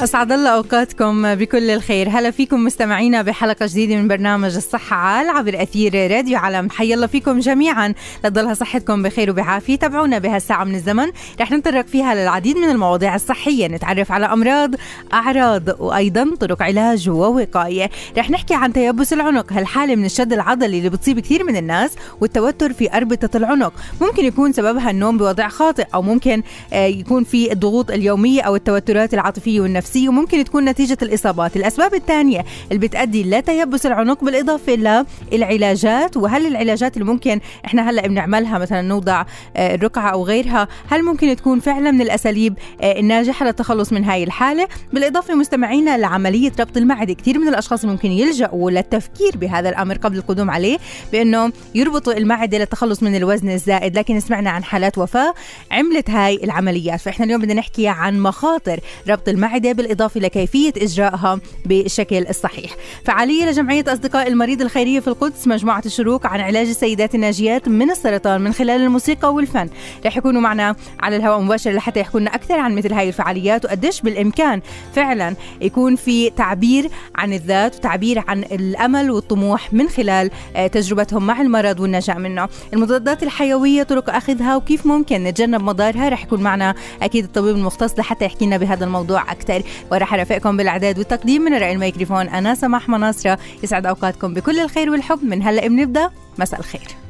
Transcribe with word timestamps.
أسعد 0.00 0.32
الله 0.32 0.50
أوقاتكم 0.50 1.34
بكل 1.34 1.70
الخير. 1.70 2.08
هلا 2.08 2.30
فيكم 2.30 2.64
مستمعينا 2.64 3.22
بحلقة 3.22 3.66
جديدة 3.66 3.96
من 3.96 4.08
برنامج 4.08 4.56
الصحة 4.56 4.96
عال 4.96 5.28
عبر 5.28 5.62
أثير 5.62 6.10
راديو 6.10 6.38
علم 6.38 6.70
حي 6.70 6.94
الله 6.94 7.06
فيكم 7.06 7.38
جميعا. 7.38 7.94
لتضلها 8.24 8.54
صحتكم 8.54 9.02
بخير 9.02 9.30
وبعافية. 9.30 9.76
تابعونا 9.76 10.18
بهالساعة 10.18 10.64
من 10.64 10.74
الزمن. 10.74 11.06
رح 11.40 11.52
نتطرق 11.52 11.86
فيها 11.86 12.14
للعديد 12.14 12.56
من 12.56 12.70
المواضيع 12.70 13.14
الصحية. 13.14 13.66
نتعرف 13.68 14.12
على 14.12 14.26
أمراض 14.26 14.70
أعراض 15.12 15.80
وأيضا 15.80 16.34
طرق 16.40 16.62
علاج 16.62 17.08
ووقاية. 17.08 17.90
رح 18.18 18.30
نحكي 18.30 18.54
عن 18.54 18.72
تيبس 18.72 19.12
العنق 19.12 19.52
هالحالة 19.52 19.96
من 19.96 20.04
الشد 20.04 20.32
العضلي 20.32 20.78
اللي 20.78 20.88
بتصيب 20.88 21.20
كثير 21.20 21.44
من 21.44 21.56
الناس 21.56 21.90
والتوتر 22.20 22.72
في 22.72 22.96
أربطة 22.96 23.36
العنق. 23.36 23.72
ممكن 24.00 24.24
يكون 24.24 24.52
سببها 24.52 24.90
النوم 24.90 25.18
بوضع 25.18 25.48
خاطئ 25.48 25.86
أو 25.94 26.02
ممكن 26.02 26.42
آه، 26.72 26.86
يكون 26.86 27.24
في 27.24 27.52
الضغوط 27.52 27.90
اليومية 27.90 28.42
أو 28.42 28.56
التوترات 28.56 29.14
العاطفية 29.14 29.60
والنفسية. 29.60 29.87
النفسية 29.88 30.08
وممكن 30.08 30.44
تكون 30.44 30.64
نتيجة 30.64 30.98
الإصابات. 31.02 31.56
الأسباب 31.56 31.94
الثانية 31.94 32.44
اللي 32.72 32.88
بتؤدي 32.88 33.22
لتيبس 33.24 33.86
العنق 33.86 34.24
بالإضافة 34.24 35.02
للعلاجات 35.32 36.16
وهل 36.16 36.46
العلاجات 36.46 36.96
اللي 36.96 37.04
ممكن 37.04 37.40
إحنا 37.64 37.90
هلأ 37.90 38.06
بنعملها 38.06 38.58
مثلا 38.58 38.82
نوضع 38.82 39.24
آه، 39.56 39.74
الرقعة 39.74 40.10
أو 40.10 40.24
غيرها 40.24 40.68
هل 40.90 41.02
ممكن 41.02 41.36
تكون 41.36 41.60
فعلا 41.60 41.90
من 41.90 42.00
الأساليب 42.00 42.54
آه، 42.80 43.00
الناجحة 43.00 43.46
للتخلص 43.46 43.92
من 43.92 44.04
هاي 44.04 44.24
الحالة؟ 44.24 44.68
بالإضافة 44.92 45.34
مستمعينا 45.34 45.98
لعملية 45.98 46.52
ربط 46.60 46.76
المعدة. 46.76 47.12
كثير 47.12 47.38
من 47.38 47.48
الأشخاص 47.48 47.84
ممكن 47.84 48.10
يلجأوا 48.12 48.70
للتفكير 48.70 49.36
بهذا 49.36 49.68
الأمر 49.68 49.96
قبل 49.96 50.16
القدوم 50.16 50.50
عليه 50.50 50.78
بأنه 51.12 51.52
يربطوا 51.74 52.12
المعدة 52.12 52.58
للتخلص 52.58 53.02
من 53.02 53.16
الوزن 53.16 53.50
الزائد 53.50 53.98
لكن 53.98 54.20
سمعنا 54.20 54.50
عن 54.50 54.64
حالات 54.64 54.98
وفاة 54.98 55.34
عملت 55.70 56.10
هاي 56.10 56.40
العمليات. 56.44 57.00
فإحنا 57.00 57.24
اليوم 57.24 57.40
بدنا 57.40 57.54
نحكي 57.54 57.88
عن 57.88 58.20
مخاطر 58.20 58.80
ربط 59.08 59.28
المعدة 59.28 59.72
بالإضافة 59.78 60.20
لكيفية 60.20 60.72
إجرائها 60.76 61.40
بالشكل 61.66 62.26
الصحيح 62.26 62.76
فعالية 63.04 63.50
لجمعية 63.50 63.84
أصدقاء 63.88 64.28
المريض 64.28 64.62
الخيرية 64.62 65.00
في 65.00 65.08
القدس 65.08 65.46
مجموعة 65.46 65.82
الشروق 65.86 66.26
عن 66.26 66.40
علاج 66.40 66.68
السيدات 66.68 67.14
الناجيات 67.14 67.68
من 67.68 67.90
السرطان 67.90 68.40
من 68.40 68.52
خلال 68.52 68.80
الموسيقى 68.80 69.34
والفن. 69.34 69.68
رح 70.06 70.16
يكونوا 70.16 70.40
معنا 70.40 70.76
على 71.00 71.16
الهواء 71.16 71.40
مباشر 71.40 71.72
لحتى 71.72 72.00
يحكوا 72.00 72.20
لنا 72.20 72.34
أكثر 72.34 72.58
عن 72.58 72.74
مثل 72.74 72.92
هاي 72.92 73.08
الفعاليات 73.08 73.64
وقديش 73.64 74.00
بالإمكان 74.00 74.60
فعلا 74.94 75.36
يكون 75.60 75.96
في 75.96 76.30
تعبير 76.30 76.90
عن 77.14 77.32
الذات 77.32 77.76
وتعبير 77.76 78.24
عن 78.28 78.42
الأمل 78.42 79.10
والطموح 79.10 79.72
من 79.72 79.88
خلال 79.88 80.30
آه، 80.56 80.66
تجربتهم 80.66 81.26
مع 81.26 81.40
المرض 81.40 81.80
والنجاة 81.80 82.14
منه. 82.14 82.48
المضادات 82.74 83.22
الحيوية 83.22 83.82
طرق 83.82 84.10
أخذها 84.10 84.56
وكيف 84.56 84.86
ممكن 84.86 85.24
نتجنب 85.24 85.62
مضارها 85.62 86.08
رح 86.08 86.22
يكون 86.22 86.42
معنا 86.42 86.74
أكيد 87.02 87.24
الطبيب 87.24 87.56
المختص 87.56 87.98
لحتى 87.98 88.24
يحكي 88.24 88.46
لنا 88.46 88.56
بهذا 88.56 88.84
الموضوع 88.84 89.32
أكثر. 89.32 89.62
ورح 89.92 90.14
أرافقكم 90.14 90.56
بالأعداد 90.56 90.98
والتقديم 90.98 91.42
من 91.42 91.54
رأي 91.54 91.72
الميكروفون 91.72 92.28
أنا 92.28 92.54
سماح 92.54 92.88
مناصرة. 92.88 93.38
يسعد 93.62 93.86
أوقاتكم 93.86 94.34
بكل 94.34 94.60
الخير 94.60 94.90
والحب. 94.90 95.24
من 95.24 95.42
هلا 95.42 95.68
بنبدأ. 95.68 96.10
مساء 96.38 96.60
الخير. 96.60 97.07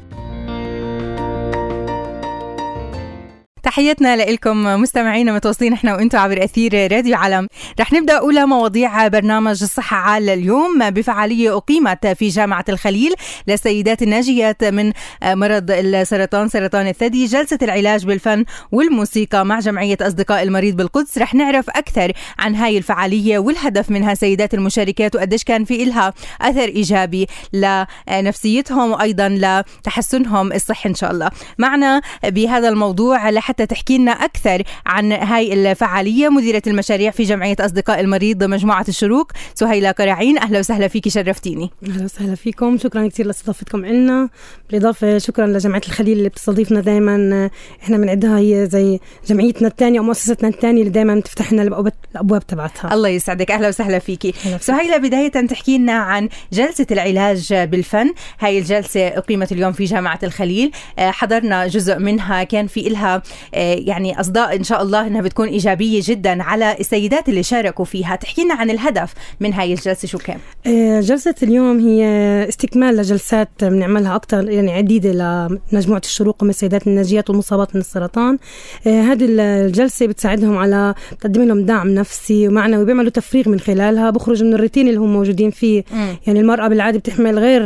تحياتنا 3.69 4.15
لكم 4.15 4.63
مستمعينا 4.63 5.33
متواصلين 5.33 5.73
إحنا 5.73 5.95
وأنتم 5.95 6.17
عبر 6.17 6.43
أثير 6.43 6.91
راديو 6.91 7.15
علم 7.15 7.47
رح 7.79 7.93
نبدأ 7.93 8.13
أولى 8.13 8.45
مواضيع 8.45 9.07
برنامج 9.07 9.63
الصحة 9.63 9.97
عال 9.97 10.29
اليوم. 10.29 10.89
بفعالية 10.89 11.57
أقيمت 11.57 12.07
في 12.07 12.27
جامعة 12.27 12.65
الخليل 12.69 13.13
للسيدات 13.47 14.01
الناجيات 14.03 14.63
من 14.63 14.91
مرض 15.23 15.71
السرطان 15.71 16.47
سرطان 16.47 16.87
الثدي 16.87 17.25
جلسة 17.25 17.57
العلاج 17.61 18.05
بالفن 18.05 18.45
والموسيقى 18.71 19.45
مع 19.45 19.59
جمعية 19.59 19.97
أصدقاء 20.01 20.43
المريض 20.43 20.75
بالقدس. 20.75 21.17
رح 21.17 21.33
نعرف 21.35 21.69
أكثر 21.69 22.11
عن 22.39 22.55
هاي 22.55 22.77
الفعالية 22.77 23.39
والهدف 23.39 23.89
منها 23.89 24.13
سيدات 24.13 24.53
المشاركات 24.53 25.15
وقديش 25.15 25.43
كان 25.43 25.65
في 25.65 25.83
إلها 25.83 26.13
أثر 26.41 26.67
إيجابي 26.67 27.27
لنفسيتهم 27.53 28.91
وأيضا 28.91 29.29
لتحسنهم 29.29 30.53
الصحي 30.53 30.89
إن 30.89 30.95
شاء 30.95 31.11
الله. 31.11 31.29
معنا 31.57 32.01
بهذا 32.23 32.69
الموضوع 32.69 33.29
لحتى 33.29 33.58
حتى 33.59 33.65
تحكي 33.65 33.97
لنا 33.97 34.11
أكثر 34.11 34.63
عن 34.85 35.11
هاي 35.11 35.53
الفعالية. 35.53 36.29
مديرة 36.29 36.61
المشاريع 36.67 37.11
في 37.11 37.23
جمعية 37.23 37.55
أصدقاء 37.59 37.99
المريض 37.99 38.43
مجموعة 38.43 38.85
الشروق 38.89 39.31
سهيلة 39.55 39.91
قرعين. 39.91 40.37
أهلا 40.37 40.59
وسهلا 40.59 40.87
فيك 40.87 41.07
شرفتيني. 41.07 41.69
أهلا 41.89 42.03
وسهلا 42.03 42.35
فيكم. 42.35 42.77
شكرا 42.77 43.07
كثير 43.07 43.25
لاستضافتكم 43.25 43.85
لنا 43.85 44.29
بالإضافة 44.69 45.17
شكرا 45.17 45.47
لجمعية 45.47 45.81
الخليل 45.87 46.17
اللي 46.17 46.29
بتستضيفنا 46.29 46.79
دائما 46.79 47.49
إحنا 47.83 47.97
بنعدها 47.97 48.37
هي 48.39 48.67
زي 48.71 48.99
جمعيتنا 49.27 49.67
الثانية 49.67 49.99
أو 49.99 50.03
مؤسستنا 50.03 50.49
الثانية 50.49 50.81
اللي 50.81 50.91
دائما 50.91 51.15
بتفتح 51.15 51.53
لنا 51.53 51.63
الأبواب 52.13 52.47
تبعتها. 52.47 52.93
الله 52.93 53.09
يسعدك. 53.09 53.51
أهلا 53.51 53.67
وسهلا 53.67 53.99
فيكي 53.99 54.33
سهيلة 54.59 54.97
بداية 54.97 55.31
تحكي 55.31 55.77
لنا 55.77 55.93
عن 55.93 56.29
جلسة 56.53 56.87
العلاج 56.91 57.53
بالفن. 57.53 58.13
هاي 58.39 58.59
الجلسة 58.59 59.07
أقيمت 59.07 59.51
اليوم 59.51 59.71
في 59.71 59.85
جامعة 59.85 60.19
الخليل. 60.23 60.71
آه، 60.99 61.11
حضرنا 61.11 61.67
جزء 61.67 61.99
منها. 61.99 62.43
كان 62.43 62.67
في 62.67 62.87
إلها 62.87 63.21
يعني 63.53 64.19
أصداء 64.19 64.55
إن 64.55 64.63
شاء 64.63 64.81
الله 64.81 65.07
إنها 65.07 65.21
بتكون 65.21 65.47
إيجابية 65.47 66.01
جدا 66.03 66.43
على 66.43 66.75
السيدات 66.79 67.29
اللي 67.29 67.43
شاركوا 67.43 67.85
فيها. 67.85 68.15
تحكي 68.15 68.43
لنا 68.43 68.53
عن 68.53 68.69
الهدف 68.69 69.13
من 69.39 69.53
هاي 69.53 69.73
الجلسة 69.73 70.07
شو 70.07 70.17
كان؟ 70.17 70.37
آه، 70.67 70.99
جلسة 70.99 71.35
اليوم 71.43 71.79
هي 71.79 72.03
استكمال 72.49 72.95
لجلسات 72.95 73.49
بنعملها 73.61 74.15
أكثر 74.15 74.49
يعني 74.49 74.71
عديدة 74.71 75.11
لمجموعة 75.71 76.01
الشروق 76.05 76.43
من 76.43 76.49
السيدات 76.49 76.87
الناجيات 76.87 77.29
والمصابات 77.29 77.75
من 77.75 77.81
السرطان. 77.81 78.37
آه، 78.87 79.01
هذه 79.01 79.25
الجلسة 79.29 80.07
بتساعدهم 80.07 80.57
على 80.57 80.93
تقدم 81.19 81.43
لهم 81.43 81.65
دعم 81.65 81.87
نفسي 81.89 82.47
ومعنوي 82.47 82.85
بيعملوا 82.85 83.09
تفريغ 83.09 83.49
من 83.49 83.59
خلالها. 83.59 84.09
بخرج 84.09 84.43
من 84.43 84.53
الروتين 84.53 84.87
اللي 84.87 84.99
هم 84.99 85.13
موجودين 85.13 85.51
فيه. 85.51 85.83
م. 85.91 86.15
يعني 86.27 86.39
المرأة 86.39 86.67
بالعادة 86.67 86.99
بتحمل 86.99 87.39
غير 87.39 87.63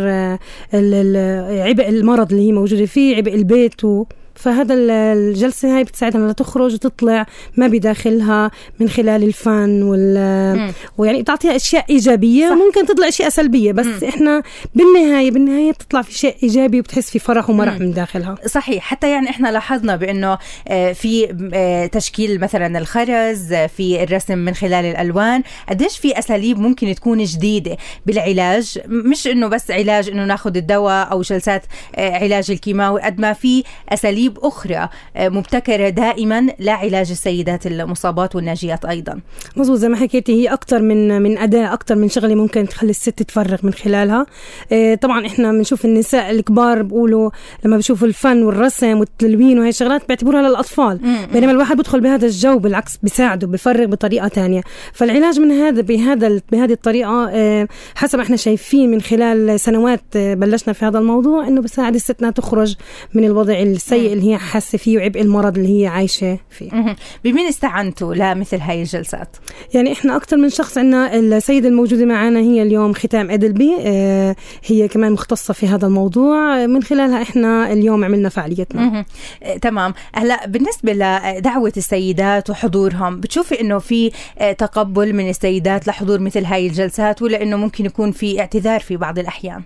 عبء 1.64 1.90
المرض 1.90 2.32
اللي 2.32 2.48
هي 2.48 2.52
موجودة 2.52 2.86
فيه 2.86 3.16
عبء 3.16 3.36
البيت 3.36 3.84
و 3.84 4.06
فهذا 4.36 4.74
الجلسة 4.74 5.78
هاي 5.78 5.84
بتساعدها 5.84 6.22
انها 6.22 6.32
تخرج 6.34 6.74
وتطلع 6.74 7.26
ما 7.58 7.68
بداخلها 7.68 8.52
من 8.80 8.90
خلال 8.90 9.24
الفن 9.24 9.84
وال 9.84 10.74
ويعني 10.98 11.24
تعطيها 11.24 11.56
أشياء 11.56 11.86
إيجابية 11.90 12.50
صح. 12.50 12.52
وممكن 12.56 12.86
تطلع 12.86 13.08
أشياء 13.08 13.30
سلبية 13.30 13.72
بس 13.72 13.86
مم. 13.86 14.08
إحنا 14.08 14.44
بالنهاية 14.76 15.32
بالنهاية 15.32 15.72
بتطلع 15.72 16.02
في 16.02 16.14
شيء 16.14 16.36
إيجابي 16.44 16.80
وبتحس 16.80 17.10
في 17.10 17.20
فرح 17.20 17.50
ومرح 17.50 17.80
من 17.80 17.94
داخلها. 17.94 18.36
صحيح. 18.46 18.84
حتى 18.84 19.12
يعني 19.12 19.30
إحنا 19.30 19.52
لاحظنا 19.52 19.96
بأنه 19.96 20.38
آه، 20.68 20.92
في 20.92 21.36
آه، 21.54 21.86
تشكيل 21.86 22.40
مثلا 22.40 22.80
الخرز 22.80 23.54
في 23.54 24.04
الرسم 24.04 24.38
من 24.38 24.54
خلال 24.54 24.86
الألوان. 24.86 25.44
قديش 25.70 25.98
في 25.98 26.20
أساليب 26.20 26.60
ممكن 26.60 26.96
تكون 26.96 27.24
جديدة 27.24 27.78
بالعلاج؟ 28.06 28.80
مش 28.88 29.28
إنه 29.28 29.48
بس 29.48 29.72
علاج 29.72 30.10
إنه 30.10 30.26
ناخذ 30.26 30.58
الدواء 30.58 31.12
أو 31.12 31.22
جلسات 31.22 31.64
آه، 31.96 32.12
علاج 32.18 32.52
الكيماوي 32.52 33.02
قد 33.02 33.20
ما 33.20 33.34
في 33.34 33.64
أساليب 33.90 34.23
أساليب 34.24 34.40
أخرى 34.40 34.90
آه، 35.16 35.30
مبتكرة 35.30 35.90
دائما 35.90 36.48
لعلاج 36.60 37.12
السيدات 37.12 37.68
المصابات 37.68 38.36
والناجيات 38.36 38.86
أيضا. 38.86 39.20
مزبوط 39.56 39.78
زي 39.78 39.90
ما 39.90 39.98
حكيتي 39.98 40.34
هي 40.34 40.54
أكثر 40.54 40.82
من 40.82 41.22
من 41.22 41.38
أداة 41.38 41.74
أكثر 41.74 41.96
من 41.96 42.10
شغلة 42.10 42.36
ممكن 42.36 42.68
تخلي 42.68 42.90
الست 42.90 43.24
تفرغ 43.24 43.58
من 43.64 43.74
خلالها. 43.74 44.26
آه، 44.72 44.96
طبعا 44.96 45.26
إحنا 45.28 45.52
بنشوف 45.52 45.86
النساء 45.86 46.32
الكبار 46.32 46.82
بيقولوا 46.82 47.30
لما 47.66 47.78
بيشوفوا 47.78 48.08
الفن 48.08 48.44
والرسم 48.44 49.00
والتلوين 49.00 49.60
وهي 49.60 49.70
الشغلات 49.70 50.08
بيعتبروها 50.08 50.42
للأطفال. 50.42 51.00
بينما 51.34 51.52
الواحد 51.52 51.78
بدخل 51.78 52.02
بهذا 52.02 52.26
الجو 52.26 52.60
بالعكس 52.60 52.98
بيساعده 53.04 53.48
بفرغ 53.48 53.86
بطريقة 53.86 54.28
تانية. 54.28 54.62
فالعلاج 54.94 55.40
من 55.40 55.52
هذا 55.52 55.82
بهذا 55.82 56.42
بهذه 56.52 56.72
الطريقة 56.72 57.30
آه، 57.30 57.68
حسب 57.96 58.20
إحنا 58.20 58.36
شايفين 58.36 58.92
من 58.92 59.02
خلال 59.02 59.60
سنوات 59.60 60.04
بلشنا 60.16 60.74
في 60.74 60.86
هذا 60.86 61.00
الموضوع 61.00 61.48
إنه 61.48 61.62
بيساعد 61.62 61.96
الست 61.96 62.20
إنها 62.20 62.32
تخرج 62.32 62.76
من 63.14 63.24
الوضع 63.26 63.54
السيء 63.60 64.13
العبء 64.14 64.20
اللي 64.20 64.32
هي 64.32 64.38
حاسة 64.38 64.78
فيه 64.78 64.98
وعبء 64.98 65.22
المرض 65.22 65.58
اللي 65.58 65.82
هي 65.82 65.88
عايشة 65.88 66.40
فيه. 66.50 66.96
بمين 67.24 67.48
استعنتوا 67.48 68.16
لمثل 68.16 68.58
هاي 68.58 68.82
الجلسات؟ 68.82 69.38
يعني 69.74 69.94
إحنا 69.94 70.16
أكثر 70.16 70.38
من 70.38 70.50
شخص 70.50 70.78
عندنا 70.78 71.16
السيدة 71.16 71.70
الموجودة 71.70 72.06
معنا 72.06 72.40
هي 72.40 72.62
اليوم 72.62 72.94
ختام 72.94 73.32
أدلبي 73.32 73.76
آه، 73.80 74.36
هي 74.66 74.88
كمان 74.88 75.12
مختصة 75.12 75.54
في 75.54 75.68
هذا 75.68 75.88
الموضوع. 75.88 76.66
من 76.66 76.84
خلالها 76.84 77.22
إحنا 77.22 77.74
اليوم 77.74 78.04
عملنا 78.04 78.30
فعاليتنا. 78.30 79.06
آه، 79.44 79.58
تمام. 79.58 79.94
هلا 80.16 80.48
بالنسبة 80.48 80.94
لدعوة 80.94 81.74
السيدات 81.78 82.50
وحضورهم 82.50 83.20
بتشوفي 83.20 83.62
إنه 83.62 83.80
في 83.80 84.12
آه، 84.38 84.52
تقبل 84.52 85.14
من 85.14 85.30
السيدات 85.30 85.88
لحضور 85.88 86.20
مثل 86.20 86.46
هاي 86.46 86.68
الجلسات 86.68 87.22
ولا 87.22 87.42
إنه 87.44 87.58
ممكن 87.58 87.86
يكون 87.86 88.12
في 88.12 88.40
اعتذار 88.40 88.80
في 88.80 88.98
بعض 88.98 89.20
الأحيان؟ 89.20 89.62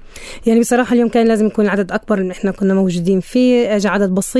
يعني 0.46 0.60
بصراحة 0.60 0.94
اليوم 0.94 1.10
كان 1.10 1.28
لازم 1.28 1.46
يكون 1.46 1.66
العدد 1.66 1.92
أكبر 1.92 2.24
من 2.24 2.32
إحنا 2.32 2.52
كنا 2.52 2.74
موجودين 2.74 3.20
فيه 3.20 3.76
اجى 3.76 3.88
عدد 3.88 4.10
بسيط 4.10 4.37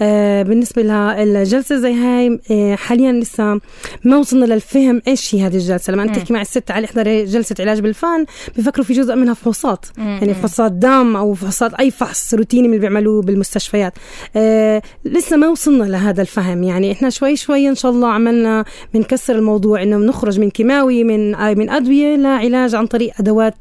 آه 0.00 0.42
بالنسبة 0.42 0.82
للجلسه 0.82 1.76
زي 1.76 1.94
هاي 1.94 2.40
آه 2.50 2.74
حاليا 2.74 3.12
لسه 3.12 3.60
ما 4.04 4.16
وصلنا 4.16 4.44
للفهم 4.44 5.02
إيش 5.08 5.34
هي 5.34 5.46
هذه 5.46 5.54
الجلسة. 5.54 5.92
لما 5.92 6.02
انت 6.02 6.16
تحكي 6.16 6.32
مع 6.32 6.40
الست 6.40 6.58
تعالي 6.58 6.86
احضري 6.86 7.24
جلسة 7.24 7.54
علاج 7.60 7.80
بالفن 7.80 8.24
بفكروا 8.56 8.84
في 8.84 8.92
جزء 8.92 9.14
منها 9.14 9.34
فحوصات. 9.34 9.86
يعني 9.98 10.34
فحوصات 10.34 10.72
دم 10.72 11.16
أو 11.16 11.34
فحوصات 11.34 11.74
أي 11.74 11.90
فحص 11.90 12.34
روتيني 12.34 12.68
من 12.68 12.74
اللي 12.74 12.80
بيعملوه 12.88 13.22
بالمستشفيات. 13.22 13.92
آه 14.36 14.82
لسه 15.04 15.36
ما 15.36 15.48
وصلنا 15.48 15.84
لهذا 15.84 16.22
الفهم. 16.22 16.62
يعني 16.62 16.92
إحنا 16.92 17.10
شوي 17.10 17.36
شوي 17.36 17.68
إن 17.68 17.74
شاء 17.74 17.90
الله 17.90 18.08
عملنا 18.08 18.64
بنكسر 18.94 19.36
الموضوع 19.36 19.82
إنه 19.82 19.98
بنخرج 19.98 20.40
من 20.40 20.50
كيماوي 20.50 21.04
من 21.04 21.30
من 21.58 21.70
أدوية 21.70 22.16
لعلاج 22.16 22.74
عن 22.74 22.86
طريق 22.86 23.12
أدوات 23.20 23.54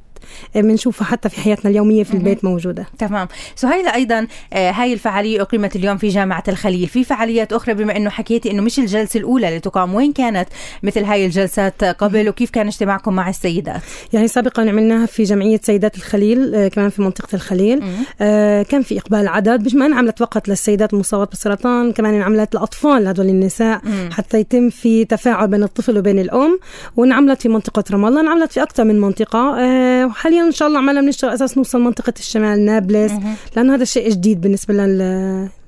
بنشوفها 0.55 1.05
حتى 1.05 1.29
في 1.29 1.41
حياتنا 1.41 1.71
اليومية 1.71 2.03
في 2.03 2.13
البيت 2.13 2.45
موجودة. 2.45 2.85
تمام. 2.99 3.27
سهيلة 3.55 3.93
أيضا 3.93 4.27
آه، 4.53 4.71
هاي 4.71 4.93
الفعالية 4.93 5.41
أقيمت 5.41 5.75
اليوم 5.75 5.97
في 5.97 6.07
جامعة 6.07 6.43
الخليل. 6.47 6.87
في 6.87 7.03
فعاليات 7.03 7.53
أخرى 7.53 7.73
بما 7.73 7.97
أنه 7.97 8.09
حكيتي 8.09 8.51
أنه 8.51 8.61
مش 8.61 8.79
الجلسة 8.79 9.17
الأولى 9.17 9.47
اللي 9.47 9.59
تقام. 9.59 9.95
وين 9.95 10.13
كانت 10.13 10.47
مثل 10.83 11.03
هاي 11.03 11.25
الجلسات 11.25 11.83
قبل؟ 11.83 12.29
وكيف 12.29 12.49
كان 12.49 12.67
اجتماعكم 12.67 13.13
مع 13.13 13.29
السيدات؟ 13.29 13.81
يعني 14.13 14.27
سابقا 14.27 14.61
عملناها 14.61 15.05
في 15.05 15.23
جمعية 15.23 15.59
سيدات 15.63 15.97
الخليل 15.97 16.55
آه، 16.55 16.67
كمان 16.67 16.89
في 16.89 17.01
منطقة 17.01 17.35
الخليل. 17.35 17.83
آه 18.21 18.63
كان 18.63 18.81
في 18.81 18.99
إقبال 18.99 19.27
عدد. 19.27 19.65
مش 19.65 19.75
ما 19.75 19.85
انعملت 19.85 20.19
فقط 20.19 20.47
للسيدات 20.47 20.93
المصابات 20.93 21.29
بالسرطان 21.29 21.91
كمان 21.91 22.13
انعملت 22.13 22.55
لأطفال 22.55 23.07
هدول 23.07 23.25
النساء 23.25 23.81
مم. 23.83 24.09
حتى 24.11 24.39
يتم 24.39 24.69
في 24.69 25.05
تفاعل 25.05 25.47
بين 25.47 25.63
الطفل 25.63 25.97
وبين 25.97 26.19
الأم. 26.19 26.59
وانعملت 26.97 27.41
في 27.41 27.49
منطقة 27.49 27.83
رام 27.91 28.05
الله 28.05 28.21
انعملت 28.21 28.51
في 28.51 28.63
أكثر 28.63 28.83
من 28.83 29.01
منطقة. 29.01 29.59
آه 29.59 30.11
وحاليا 30.13 30.41
إن 30.41 30.51
شاء 30.51 30.67
الله 30.67 30.79
عمالنا 30.79 31.01
بنشتغل 31.01 31.31
أساس 31.31 31.57
نوصل 31.57 31.81
منطقة 31.81 32.13
الشمال 32.19 32.65
نابلس 32.65 33.11
لأنه 33.55 33.75
هذا 33.75 33.83
شيء 33.83 34.09
جديد 34.09 34.41
بالنسبة 34.41 34.73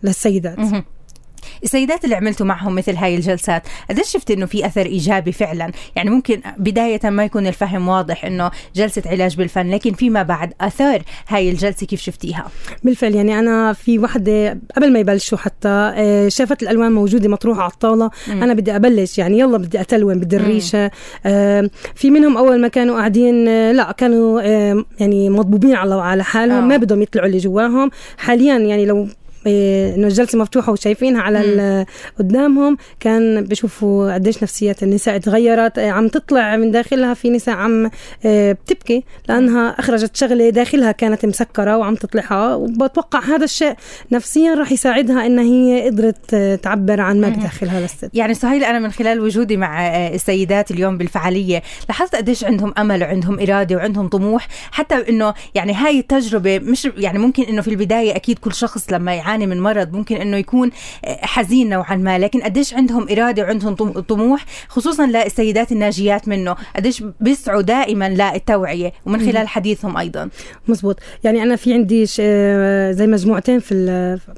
للسيدات. 0.04 0.60
السيدات 1.64 2.04
اللي 2.06 2.16
عملتوا 2.16 2.46
معهم 2.46 2.76
مثل 2.76 2.96
هاي 2.96 3.16
الجلسات 3.16 3.64
قديش 3.90 4.08
شفت 4.08 4.32
إنه 4.32 4.46
في 4.46 4.66
أثر 4.66 4.86
إيجابي 4.86 5.32
فعلا؟ 5.32 5.72
يعني 5.96 6.10
ممكن 6.10 6.42
بداية 6.58 7.00
ما 7.04 7.26
يكون 7.26 7.48
الفهم 7.48 7.88
واضح 7.88 8.26
إنه 8.26 8.52
جلسة 8.76 9.04
علاج 9.06 9.36
بالفن 9.36 9.70
لكن 9.70 9.94
فيما 9.94 10.24
بعد 10.24 10.54
أثار 10.62 11.02
هاي 11.28 11.50
الجلسة 11.50 11.86
كيف 11.86 12.02
شفتيها؟ 12.02 12.48
بالفعل 12.84 13.16
يعني 13.16 13.40
أنا 13.40 13.74
في 13.74 14.00
وحدة 14.00 14.60
قبل 14.76 14.94
ما 14.94 15.00
يبلشوا 15.00 15.38
حتى 15.38 15.70
آه، 15.96 16.28
شافت 16.28 16.64
الألوان 16.64 16.92
موجودة 16.92 17.30
مطروحة 17.30 17.62
على 17.62 17.72
الطاولة. 17.72 18.10
أنا 18.30 18.54
بدي 18.54 18.76
أبلش 18.76 19.18
يعني 19.18 19.40
يلا 19.40 19.58
بدي 19.58 19.82
أتلون 19.82 20.20
بدي 20.20 20.36
الريشة. 20.36 20.92
آه، 21.26 21.70
في 21.96 22.10
منهم 22.10 22.38
أول 22.38 22.62
ما 22.62 22.68
كانوا 22.68 22.96
قاعدين 22.98 23.48
آه، 23.48 23.72
لا 23.72 23.92
كانوا 23.92 24.42
يعني 25.00 25.30
مضبوبين 25.30 25.76
على 25.76 25.96
على 25.96 26.24
حالهم 26.24 26.68
ما 26.68 26.78
بدهم 26.78 27.02
يطلعوا 27.02 27.28
اللي 27.28 27.38
جواهم. 27.38 27.92
حاليا 28.18 28.58
يعني 28.58 28.86
لو 28.86 29.08
إنه 29.48 30.08
الجلسة 30.08 30.40
مفتوحة 30.40 30.72
وشايفينها 30.72 31.22
على 31.22 31.86
قدامهم. 32.20 32.78
كان 33.00 33.44
بشوفوا 33.44 34.14
قديش 34.14 34.44
نفسيات 34.44 34.84
النساء 34.84 35.18
تغيرت. 35.18 35.80
عم 35.80 36.08
تطلع 36.08 36.56
من 36.56 36.72
داخلها 36.72 37.14
في 37.14 37.30
نساء 37.30 37.56
عم 37.56 37.92
إيه، 38.26 38.52
بتبكي 38.52 39.04
لأنها 39.30 39.70
أخرجت 39.80 40.16
شغلة 40.16 40.50
داخلها 40.50 40.92
كانت 40.92 41.26
مسكرة 41.26 41.78
وعم 41.78 41.96
تطلعها. 41.96 42.56
وبتوقع 42.56 43.20
هذا 43.20 43.44
الشيء 43.44 43.74
نفسيا 44.12 44.54
راح 44.54 44.72
يساعدها 44.72 45.26
إن 45.26 45.40
هي 45.40 45.90
قدرت 45.90 46.36
تعبر 46.64 47.02
عن 47.02 47.22
ما 47.22 47.30
بداخلها 47.30 47.82
للست. 47.82 48.10
يعني 48.14 48.34
سهيل 48.34 48.64
أنا 48.64 48.80
من 48.80 48.92
خلال 48.92 49.20
وجودي 49.20 49.58
مع 49.58 49.88
السيدات 50.08 50.72
اليوم 50.72 50.98
بالفعالية 50.98 51.62
لاحظت 51.90 52.16
قديش 52.16 52.44
عندهم 52.44 52.74
أمل 52.78 53.04
وعندهم 53.04 53.40
إرادة 53.40 53.76
وعندهم 53.76 54.08
طموح. 54.08 54.48
حتى 54.72 55.10
إنه 55.10 55.34
يعني 55.56 55.74
هاي 55.74 56.00
التجربة 56.00 56.60
مش 56.60 56.88
يعني 56.98 57.20
ممكن 57.20 57.44
إنه 57.44 57.62
في 57.62 57.68
البداية 57.68 58.16
أكيد 58.16 58.40
كل 58.40 58.54
شخص 58.54 58.94
لما 58.94 59.16
يعاني 59.16 59.35
بيعاني 59.36 59.56
من 59.56 59.62
مرض 59.62 59.94
ممكن 59.94 60.16
إنه 60.16 60.38
يكون 60.38 60.72
حزين 61.06 61.70
نوعا 61.70 61.96
ما 61.96 62.20
لكن 62.20 62.42
قديش 62.42 62.74
عندهم 62.74 63.08
إرادة 63.12 63.44
وعندهم 63.44 63.74
طموح 64.02 64.46
خصوصا 64.68 65.08
للسيدات 65.08 65.72
الناجيات 65.72 66.28
منه 66.28 66.56
قديش 66.76 67.04
بيسعوا 67.22 67.62
دائما 67.62 68.10
للتوعية 68.10 68.94
ومن 69.06 69.20
خلال 69.20 69.48
حديثهم 69.48 69.98
أيضا. 69.98 70.30
مزبوط. 70.68 71.00
يعني 71.24 71.44
أنا 71.44 71.56
في 71.56 71.74
عندي 71.74 72.06
زي 72.96 73.08
مجموعتين 73.08 73.60
في 73.60 73.74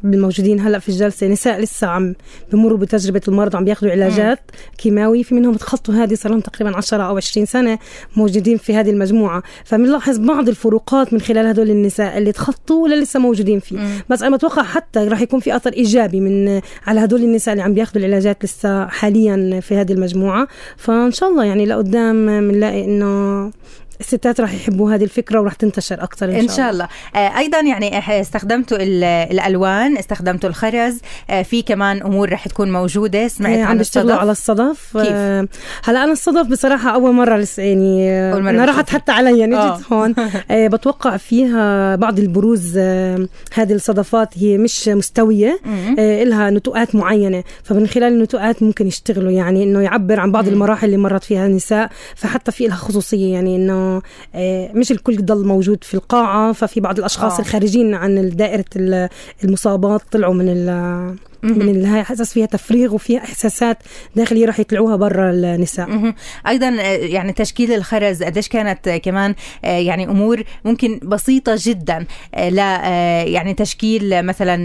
الموجودين 0.04 0.60
هلأ 0.60 0.80
في 0.80 0.90
الجلسة. 0.90 1.28
نساء 1.28 1.60
لسه 1.60 1.88
عم 1.88 2.16
بمروا 2.52 2.78
بتجربة 2.78 3.22
المرض 3.28 3.56
عم 3.56 3.66
بياخذوا 3.66 3.92
علاجات 3.92 4.40
كيماوي. 4.78 5.24
في 5.24 5.36
منهم 5.36 5.54
تخطوا 5.56 5.94
هذه 5.94 6.14
صار 6.14 6.32
لهم 6.32 6.42
تقريبا 6.42 6.78
10 6.78 7.04
أو 7.04 7.18
20 7.18 7.46
سنة 7.46 7.80
موجودين 8.16 8.58
في 8.58 8.76
هذه 8.76 8.90
المجموعة. 8.90 9.44
فبنلاحظ 9.66 10.18
بعض 10.18 10.50
الفروقات 10.50 11.14
من 11.14 11.22
خلال 11.22 11.48
هدول 11.48 11.70
النساء 11.70 12.18
اللي 12.18 12.32
تخطوا 12.32 12.84
ولا 12.84 12.96
لسه 12.96 13.20
موجودين 13.20 13.60
فيه. 13.60 13.78
بس 14.10 14.24
أنا 14.24 14.38
بتوقع 14.38 14.64
حتى 14.64 14.87
حتى 14.88 15.00
راح 15.00 15.22
يكون 15.22 15.40
في 15.40 15.56
أثر 15.56 15.74
إيجابي 15.74 16.20
من 16.20 16.62
على 16.88 17.00
هدول 17.04 17.24
النساء 17.24 17.54
اللي 17.54 17.64
عم 17.64 17.74
بياخذوا 17.74 18.06
العلاجات 18.06 18.44
لسه 18.44 18.88
حاليا 18.88 19.60
في 19.60 19.76
هذه 19.76 19.92
المجموعة. 19.92 20.48
فإن 20.78 21.12
شاء 21.12 21.30
الله 21.30 21.44
يعني 21.46 21.66
لقدام 21.66 22.26
بنلاقي 22.26 22.86
إنه 22.86 23.52
الستات 24.00 24.42
راح 24.42 24.54
يحبوا 24.54 24.94
هذه 24.96 25.04
الفكرة 25.04 25.42
وراح 25.42 25.54
تنتشر 25.54 26.04
أكثر 26.04 26.30
إن, 26.30 26.36
إن 26.36 26.48
شاء 26.48 26.70
الله, 26.70 26.88
آه 27.16 27.38
أيضا 27.38 27.60
يعني 27.60 28.22
استخدمتوا 28.22 28.78
الألوان 29.32 29.98
استخدمتوا 29.98 30.50
الخرز. 30.50 31.00
آه 31.30 31.42
في 31.42 31.62
كمان 31.62 32.02
أمور 32.02 32.30
راح 32.30 32.48
تكون 32.48 32.72
موجودة. 32.72 33.28
سمعت 33.28 33.60
عن 33.60 33.80
الصدف. 33.80 34.20
على 34.20 34.32
الصدف. 34.32 34.98
كيف؟ 34.98 35.08
آه 35.12 35.48
هلا 35.84 36.04
أنا 36.04 36.12
الصدف 36.12 36.48
بصراحة 36.48 36.90
أول 36.90 37.14
مرة 37.14 37.38
لسه 37.38 37.64
يعني 37.64 38.12
آه 38.12 38.38
أنا 38.38 38.66
راحت 38.66 38.90
حتى 38.90 39.12
علي 39.12 39.40
يعني 39.40 39.56
آه. 39.56 39.78
جيت 39.78 39.94
هون. 39.94 40.16
آه 40.52 40.68
بتوقع 40.68 41.18
فيها 41.18 41.96
بعض 41.96 42.20
البروز 42.20 42.74
آه 42.78 43.28
هذه 43.54 43.74
الصدفات 43.74 44.38
هي 44.38 44.58
مش 44.58 44.88
مستوية. 44.88 45.60
آه 46.00 46.24
لها 46.24 46.50
نتوءات 46.50 46.96
معينة. 46.96 47.44
فمن 47.64 47.88
خلال 47.88 48.14
النتوءات 48.14 48.64
ممكن 48.64 48.88
يشتغلوا 48.88 49.32
يعني 49.32 49.64
إنه 49.64 49.82
يعبر 49.82 50.20
عن 50.20 50.32
بعض 50.32 50.48
المراحل 50.48 50.86
اللي 50.86 50.98
مرت 50.98 51.24
فيها 51.24 51.46
النساء. 51.46 51.90
فحتى 52.16 52.52
في 52.52 52.68
لها 52.68 52.76
خصوصية 52.76 53.34
يعني 53.34 53.56
إنه 53.56 53.87
آه، 54.36 54.72
مش 54.74 54.92
الكل 54.92 55.26
ضل 55.26 55.46
موجود 55.46 55.84
في 55.84 55.94
القاعة 55.94 56.52
ففي 56.52 56.80
بعض 56.80 57.00
الأشخاص 57.00 57.32
أوه. 57.32 57.42
الخارجين 57.42 57.94
عن 57.94 58.30
دائرة 58.30 58.66
المصابات 59.44 60.02
طلعوا 60.12 60.34
من 60.34 60.48
من 61.44 61.70
اللي 61.70 61.88
هي 61.88 62.04
حاسس 62.04 62.34
فيها 62.34 62.46
تفريغ 62.46 62.96
وفيها 62.96 63.20
إحساسات 63.20 63.78
داخلية 64.16 64.46
راح 64.46 64.60
يطلعوها 64.60 64.96
برا 64.96 65.32
النساء. 65.32 66.14
أيضا 66.48 66.68
آه، 66.68 66.82
يعني 66.98 67.34
تشكيل 67.34 67.74
الخرز 67.74 68.24
قديش 68.24 68.48
كانت 68.48 68.90
كمان 68.90 69.36
آه، 69.66 69.78
يعني 69.78 70.04
أمور 70.04 70.44
ممكن 70.66 71.00
بسيطة 71.04 71.56
جدا 71.58 72.06
آه، 72.36 72.50
لا 72.50 72.78
يعني 73.24 73.54
تشكيل 73.54 74.24
مثلا 74.26 74.58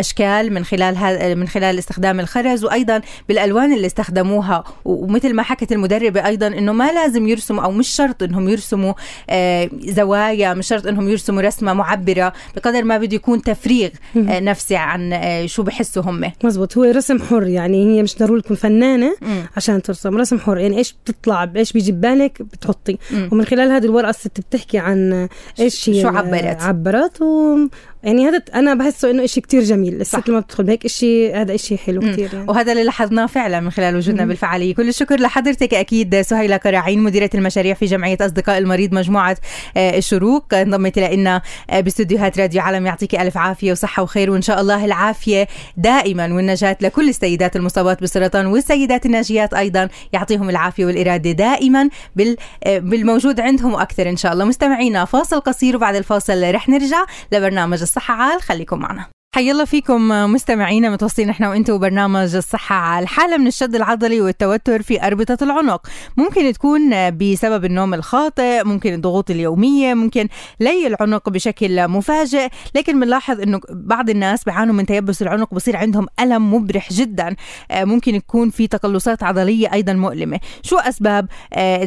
أشكال 0.00 0.52
من 0.52 0.64
خلال 0.64 0.94
من 1.38 1.48
خلال 1.48 1.78
استخدام 1.78 2.20
الخرز 2.20 2.64
وأيضا 2.64 3.00
بالألوان 3.28 3.72
اللي 3.72 3.86
استخدموها. 3.86 4.64
ومثل 4.84 5.34
ما 5.34 5.42
حكت 5.42 5.72
المدربة 5.72 6.26
أيضا 6.26 6.46
إنه 6.46 6.72
ما 6.72 6.92
لازم 6.92 7.28
يرسموا 7.28 7.64
أو 7.64 7.70
مش 7.70 7.88
شرط 7.88 8.22
إنهم 8.22 8.48
يرسموا 8.48 8.94
زوايا 9.80 10.54
مش 10.54 10.68
شرط 10.68 10.86
إنهم 10.86 11.08
يرسموا 11.08 11.42
رسمة 11.42 11.72
معبرة 11.72 12.32
بقدر 12.56 12.84
ما 12.84 12.98
بده 12.98 13.16
يكون 13.16 13.42
تفريغ 13.42 13.88
نفسي 14.16 14.76
عن 14.76 15.20
شو 15.46 15.62
بحسوا 15.62 16.02
هم 16.02 16.13
امه 16.14 16.32
مزبوط. 16.44 16.78
هو 16.78 16.84
رسم 16.84 17.18
حر 17.18 17.46
يعني 17.46 17.96
هي 17.96 18.02
مش 18.02 18.18
ضروري 18.18 18.42
تكون 18.42 18.56
فنانة 18.56 19.16
مم. 19.22 19.42
عشان 19.56 19.82
ترسم. 19.82 20.16
رسم 20.16 20.38
حر 20.38 20.58
يعني 20.58 20.78
إيش 20.78 20.94
بتطلع 21.04 21.50
إيش 21.56 21.72
بيجي 21.72 21.92
ببالك 21.92 22.42
بتحطي. 22.42 22.98
مم. 23.10 23.28
ومن 23.32 23.44
خلال 23.44 23.70
هذه 23.70 23.84
الورقة 23.84 24.10
الست 24.10 24.40
بتحكي 24.40 24.78
عن 24.78 25.28
إيش 25.60 25.88
هي 25.90 26.02
شو 26.02 26.08
عبرت؟ 26.08 26.62
عبرت 26.62 27.22
و 27.22 27.58
يعني 28.04 28.28
هذا 28.28 28.42
أنا 28.54 28.74
بحسه 28.74 29.10
إنه 29.10 29.26
شيء 29.26 29.42
كتير 29.42 29.62
جميل. 29.62 30.00
الست 30.00 30.28
لما 30.28 30.40
بتدخل 30.40 30.64
بهيك 30.64 30.86
شيء 30.86 31.36
هذا 31.36 31.56
شيء 31.56 31.78
حلو 31.78 32.00
كتير 32.00 32.34
يعني. 32.34 32.48
وهذا 32.48 32.72
اللي 32.72 32.84
لاحظناه 32.84 33.26
فعلا 33.26 33.60
من 33.60 33.70
خلال 33.70 33.96
وجودنا 33.96 34.22
مم. 34.22 34.28
بالفعالية. 34.28 34.74
كل 34.74 34.88
الشكر 34.88 35.20
لحضرتك 35.20 35.74
أكيد 35.74 36.20
سهيلة 36.20 36.56
كراعين 36.56 37.02
مديرة 37.02 37.30
المشاريع 37.34 37.74
في 37.74 37.86
جمعية 37.86 38.16
أصدقاء 38.20 38.58
المريض 38.58 38.94
مجموعة 38.94 39.36
آه، 39.76 39.98
الشروق 39.98 40.54
انضمت 40.54 40.98
لنا 40.98 41.42
آه، 41.70 41.80
باستديوهات 41.80 42.38
راديو 42.38 42.62
علم 42.62 42.86
يعطيك 42.86 43.14
ألف 43.14 43.36
عافية 43.36 43.72
وصحة 43.72 44.02
وخير 44.02 44.30
وإن 44.30 44.42
شاء 44.42 44.60
الله 44.60 44.84
العافية 44.84 45.48
دائما. 45.76 46.34
والنجاة 46.34 46.76
لكل 46.80 47.08
السيدات 47.08 47.56
المصابات 47.56 48.00
بالسرطان 48.00 48.46
والسيدات 48.46 49.06
الناجيات 49.06 49.54
أيضا. 49.54 49.88
يعطيهم 50.12 50.50
العافية 50.50 50.86
والإرادة 50.86 51.32
دائما 51.32 51.88
آه، 52.64 52.78
بالموجود 52.78 53.40
عندهم 53.40 53.74
وأكثر 53.74 54.08
إن 54.08 54.16
شاء 54.16 54.32
الله. 54.32 54.44
مستمعينا 54.44 55.04
فاصل 55.04 55.40
قصير 55.40 55.76
وبعد 55.76 55.94
الفاصل 55.94 56.54
رح 56.54 56.68
نرجع 56.68 57.04
لبرنامج 57.32 57.82
الصحة 57.96 58.14
عال 58.14 58.42
خليكم 58.42 58.78
معنا. 58.78 59.06
حي 59.34 59.50
الله 59.50 59.64
فيكم 59.64 60.08
مستمعينا 60.08 60.90
متوصلين 60.90 61.30
إحنا 61.30 61.48
وأنتم 61.48 61.78
برنامج 61.78 62.34
الصحة 62.36 62.76
عال 62.76 63.02
حالة 63.02 63.36
من 63.36 63.46
الشد 63.46 63.74
العضلي 63.74 64.20
والتوتر 64.20 64.82
في 64.82 65.06
أربطة 65.06 65.38
العنق. 65.42 65.86
ممكن 66.16 66.52
تكون 66.52 67.10
بسبب 67.10 67.64
النوم 67.64 67.94
الخاطئ 67.94 68.64
ممكن 68.64 68.94
الضغوط 68.94 69.30
اليومية 69.30 69.94
ممكن 69.94 70.28
لي 70.60 70.86
العنق 70.86 71.28
بشكل 71.28 71.88
مفاجئ. 71.88 72.48
لكن 72.74 73.00
بنلاحظ 73.00 73.40
إنه 73.40 73.60
بعض 73.70 74.10
الناس 74.10 74.44
بيعانوا 74.44 74.74
من 74.74 74.86
تيبس 74.86 75.22
العنق 75.22 75.54
بصير 75.54 75.76
عندهم 75.76 76.06
ألم 76.20 76.54
مبرح 76.54 76.92
جدا. 76.92 77.36
ممكن 77.72 78.14
يكون 78.14 78.50
في 78.50 78.66
تقلصات 78.66 79.22
عضلية 79.22 79.72
أيضا 79.72 79.92
مؤلمة. 79.92 80.40
شو 80.62 80.76
أسباب 80.76 81.28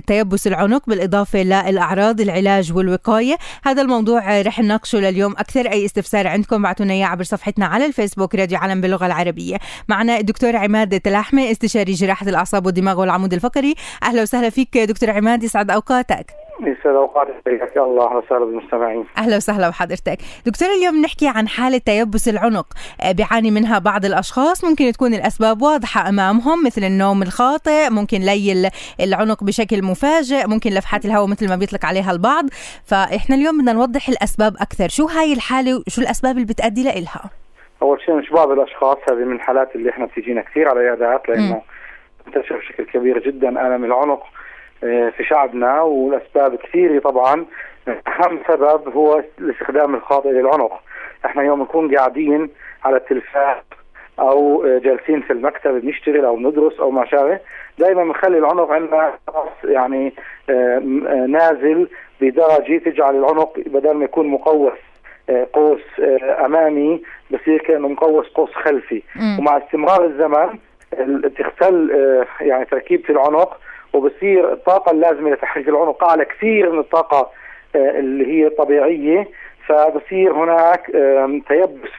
تيبس 0.08 0.48
العنق؟ 0.48 0.90
بالإضافة 0.90 1.44
للأعراض 1.44 2.22
العلاج 2.22 2.74
والوقاية. 2.74 3.38
هذا 3.64 3.82
الموضوع 3.82 4.42
رح 4.42 4.60
نناقشه 4.60 5.00
لليوم. 5.00 5.32
أكثر 5.32 5.72
أي 5.72 5.86
استفسار 5.86 6.28
عندكم 6.28 6.62
بعتونا 6.62 6.94
إياه 6.94 7.06
عبر 7.06 7.24
صفحتنا 7.38 7.66
على 7.66 7.86
الفيسبوك 7.86 8.36
راديو 8.36 8.58
علم 8.58 8.82
باللغة 8.82 9.06
العربية. 9.06 9.58
معنا 9.88 10.18
الدكتور 10.18 10.56
عماد 10.56 11.00
تلاحمة 11.00 11.52
استشاري 11.52 11.94
جراحة 11.94 12.28
الأعصاب 12.30 12.66
والدماغ 12.66 13.00
والعمود 13.00 13.34
الفقري. 13.34 13.76
أهلا 14.04 14.22
وسهلا 14.22 14.50
فيك 14.50 14.78
دكتور 14.78 15.10
عماد 15.10 15.44
يسعد 15.44 15.72
أوقاتك. 15.72 16.47
يسعد 16.62 16.96
اوقاتك 16.96 17.78
الله 17.78 18.08
أهلا 18.08 18.18
وسهلا 18.18 18.46
بالمستمعين. 18.46 19.06
أهلا 19.18 19.36
وسهلا 19.36 19.70
بحضرتك. 19.70 20.18
دكتور 20.46 20.70
اليوم 20.70 21.02
نحكي 21.02 21.28
عن 21.28 21.48
حالة 21.48 21.78
تيبس 21.78 22.28
العنق. 22.30 22.66
بيعاني 23.12 23.52
منها 23.52 23.80
بعض 23.80 24.06
الأشخاص. 24.06 24.64
ممكن 24.64 24.92
تكون 24.92 25.14
الأسباب 25.14 25.62
واضحة 25.62 26.10
أمامهم 26.10 26.66
مثل 26.66 26.84
النوم 26.84 27.24
الخاطئ 27.24 27.90
ممكن 27.90 28.18
لي 28.18 28.72
العنق 29.00 29.44
بشكل 29.44 29.84
مفاجئ 29.84 30.48
ممكن 30.48 30.70
لفحات 30.70 31.06
الهواء 31.06 31.28
مثل 31.28 31.50
ما 31.50 31.56
بيطلق 31.56 31.86
عليها 31.86 32.12
البعض. 32.12 32.46
فإحنا 32.86 33.36
اليوم 33.36 33.58
بدنا 33.58 33.74
نوضح 33.74 34.10
الأسباب 34.10 34.56
أكثر. 34.56 34.90
شو 34.90 35.06
هاي 35.06 35.34
الحالة 35.34 35.84
وشو 35.88 36.02
الأسباب 36.02 36.36
اللي 36.36 36.48
بتؤدي 36.48 36.84
لها 36.84 37.30
أول 37.82 38.02
شيء 38.02 38.16
مش 38.16 38.30
بعض 38.30 38.52
الأشخاص 38.52 38.98
هذه 39.12 39.26
من 39.26 39.36
الحالات 39.36 39.76
اللي 39.76 39.90
إحنا 39.90 40.06
بتجينا 40.06 40.42
كثير 40.42 40.70
على 40.70 40.80
العيادات 40.80 41.30
لأنه 41.30 41.62
منتشر 42.28 42.58
بشكل 42.58 42.84
كبير 42.84 43.20
جدا 43.20 43.50
آلم 43.50 43.86
العنق. 43.86 44.24
في 44.82 45.24
شعبنا 45.24 45.82
والأسباب 45.82 46.56
كثيرة 46.56 47.00
طبعا. 47.00 47.46
أهم 47.88 48.40
سبب 48.48 48.90
هو 48.96 49.24
الاستخدام 49.40 49.96
الخاطئ 49.96 50.30
للعنق 50.30 50.82
إحنا 51.26 51.44
يوم 51.44 51.62
نكون 51.62 51.96
قاعدين 51.96 52.50
على 52.86 52.98
التلفاز 52.98 53.58
أو 54.20 54.64
جالسين 54.80 55.22
في 55.22 55.34
المكتب 55.34 55.82
بنشتغل 55.82 56.26
أو 56.26 56.36
بندرس 56.36 56.80
أو 56.80 56.92
ما 56.92 57.06
شابه 57.06 57.40
دائما 57.78 58.04
بنخلي 58.04 58.38
العنق 58.38 58.72
عندنا 58.72 59.14
يعني 59.64 60.14
نازل 61.28 61.90
بدرجة 62.22 62.78
تجعل 62.78 63.16
العنق 63.16 63.60
بدل 63.66 63.92
ما 63.92 64.06
يكون 64.06 64.28
مقوس 64.28 64.80
قوس 65.54 65.82
أمامي 66.46 67.02
بصير 67.32 67.58
كأنه 67.58 67.88
مقوس 67.88 68.28
قوس 68.28 68.54
خلفي. 68.54 69.04
م. 69.16 69.40
ومع 69.40 69.58
استمرار 69.58 70.06
الزمن 70.06 70.60
بتختل 71.00 71.90
يعني 72.42 72.66
تركيبة 72.66 73.04
العنق 73.10 73.58
وبصير 73.94 74.54
الطاقة 74.54 74.92
اللازمة 74.92 75.30
لتحريك 75.30 75.70
العنق 75.70 76.04
أعلى 76.04 76.26
كثير 76.26 76.72
من 76.72 76.80
الطاقة 76.80 77.32
اللي 77.76 78.28
هي 78.28 78.48
الطبيعية. 78.48 79.28
فبصير 79.68 80.34
هناك 80.34 80.86
تيبس 81.48 81.90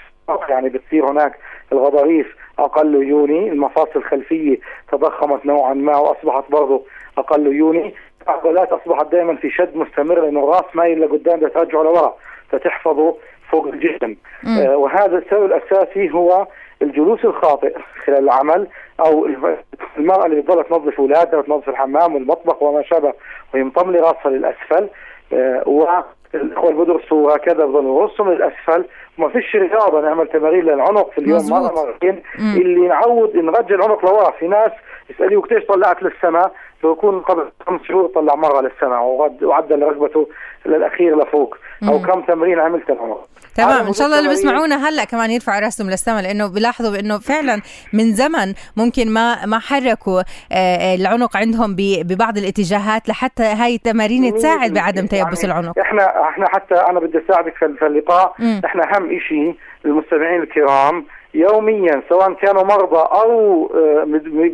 يعني 0.49 0.69
بتصير 0.69 1.11
هناك 1.11 1.39
الغضاريف 1.73 2.37
أقل 2.59 2.95
يوني. 2.95 3.49
المفاصل 3.49 3.91
الخلفية 3.97 4.59
تضخمت 4.93 5.47
نوعا 5.47 5.75
ما 5.75 5.97
وأصبحت 5.97 6.51
برضه 6.51 6.85
أقل 7.19 7.47
يوني. 7.47 7.95
العضلات 8.23 8.73
أصبحت 8.73 9.13
دائما 9.13 9.37
في 9.37 9.51
شد 9.51 9.77
مستمر 9.77 10.21
لأنه 10.21 10.45
الراس 10.45 10.65
مايل 10.75 11.01
لقدام 11.01 11.41
ترجعه 11.49 11.83
لورا 11.83 12.15
فتحفظه 12.51 13.17
فوق 13.51 13.67
الجسم. 13.67 14.17
آه 14.47 14.77
وهذا 14.77 15.19
السبب 15.19 15.45
الأساسي 15.45 16.11
هو 16.11 16.47
الجلوس 16.83 17.25
الخاطئ 17.25 17.77
خلال 18.05 18.19
العمل 18.25 18.67
أو 19.01 19.27
المرأة 19.99 20.27
اللي 20.27 20.41
بتضل 20.41 20.65
تنظف 20.65 21.01
اولادها 21.01 21.39
وتنظف 21.39 21.69
الحمام 21.69 22.15
والمطبخ 22.15 22.63
وما 22.63 22.83
شابه 22.83 23.13
وهي 23.55 23.65
مطمله 23.65 24.01
راسها 24.01 24.31
للاسفل 24.31 24.89
آه 25.33 25.63
والاخوه 25.67 26.71
اللي 26.71 26.85
بدرسوا 26.85 27.37
هكذا 27.37 27.65
بضلوا 27.67 28.03
راسهم 28.03 28.31
للاسفل 28.33 28.85
وما 29.19 29.29
فيش 29.29 29.57
رياضة 29.57 30.01
نعمل 30.01 30.29
تمارين 30.29 30.65
للعنق 30.65 31.11
في 31.11 31.19
اليوم. 31.19 31.39
مرة 31.51 31.85
مرتين 31.85 32.23
اللي 32.39 32.89
نعود 32.89 33.37
نرجع 33.37 33.75
العنق 33.75 34.05
لورا. 34.05 34.31
في 34.31 34.49
ناس 34.49 34.71
يساليه 35.11 35.37
وقتيش 35.37 35.65
طلعت 35.65 36.03
للسماء؟ 36.03 36.53
بيكون 36.83 37.21
قبل 37.21 37.51
خمس 37.67 37.81
شهور 37.89 38.07
طلع 38.15 38.35
مرة 38.35 38.61
للسماء 38.61 39.03
وعدل 39.43 39.83
ركبته 39.83 40.29
للأخير 40.67 41.23
لفوق 41.23 41.57
أو 41.89 42.03
كم 42.03 42.21
تمرين 42.21 42.59
عملت 42.59 42.91
العنق 42.91 43.29
تمام 43.57 43.87
إن 43.87 43.93
شاء 43.93 44.07
الله 44.07 44.19
اللي 44.19 44.29
بيسمعونا 44.29 44.89
هلأ 44.89 45.05
كمان 45.05 45.31
يرفعوا 45.31 45.61
رأسهم 45.61 45.91
للسماء 45.91 46.23
لأنه 46.23 46.55
بيلاحظوا 46.55 46.93
بأنه 46.93 47.19
فعلا 47.19 47.61
من 47.93 48.13
زمن 48.13 48.55
ممكن 48.77 49.11
ما 49.11 49.47
ما 49.47 49.59
حركوا 49.59 50.23
العنق 50.95 51.37
عندهم 51.37 51.77
ببعض 51.79 52.39
الاتجاهات 52.39 53.09
لحتى 53.09 53.43
هاي 53.43 53.75
التمارين 53.75 54.35
تساعد 54.35 54.73
بعدم 54.73 55.07
تيبس 55.07 55.45
يعني 55.45 55.59
العنق. 55.61 55.79
إحنا 55.79 56.29
إحنا 56.29 56.49
حتى 56.49 56.75
أنا 56.75 57.01
بدي 57.01 57.19
أساعدك 57.19 57.55
في 57.57 57.87
اللقاء. 57.87 58.35
إحنا 58.65 58.83
أهم 58.97 59.19
شيء 59.29 59.55
للمستمعين 59.85 60.43
الكرام 60.43 61.05
يوميا 61.35 62.03
سواء 62.09 62.33
كانوا 62.33 62.63
مرضى 62.63 63.09
أو 63.23 63.67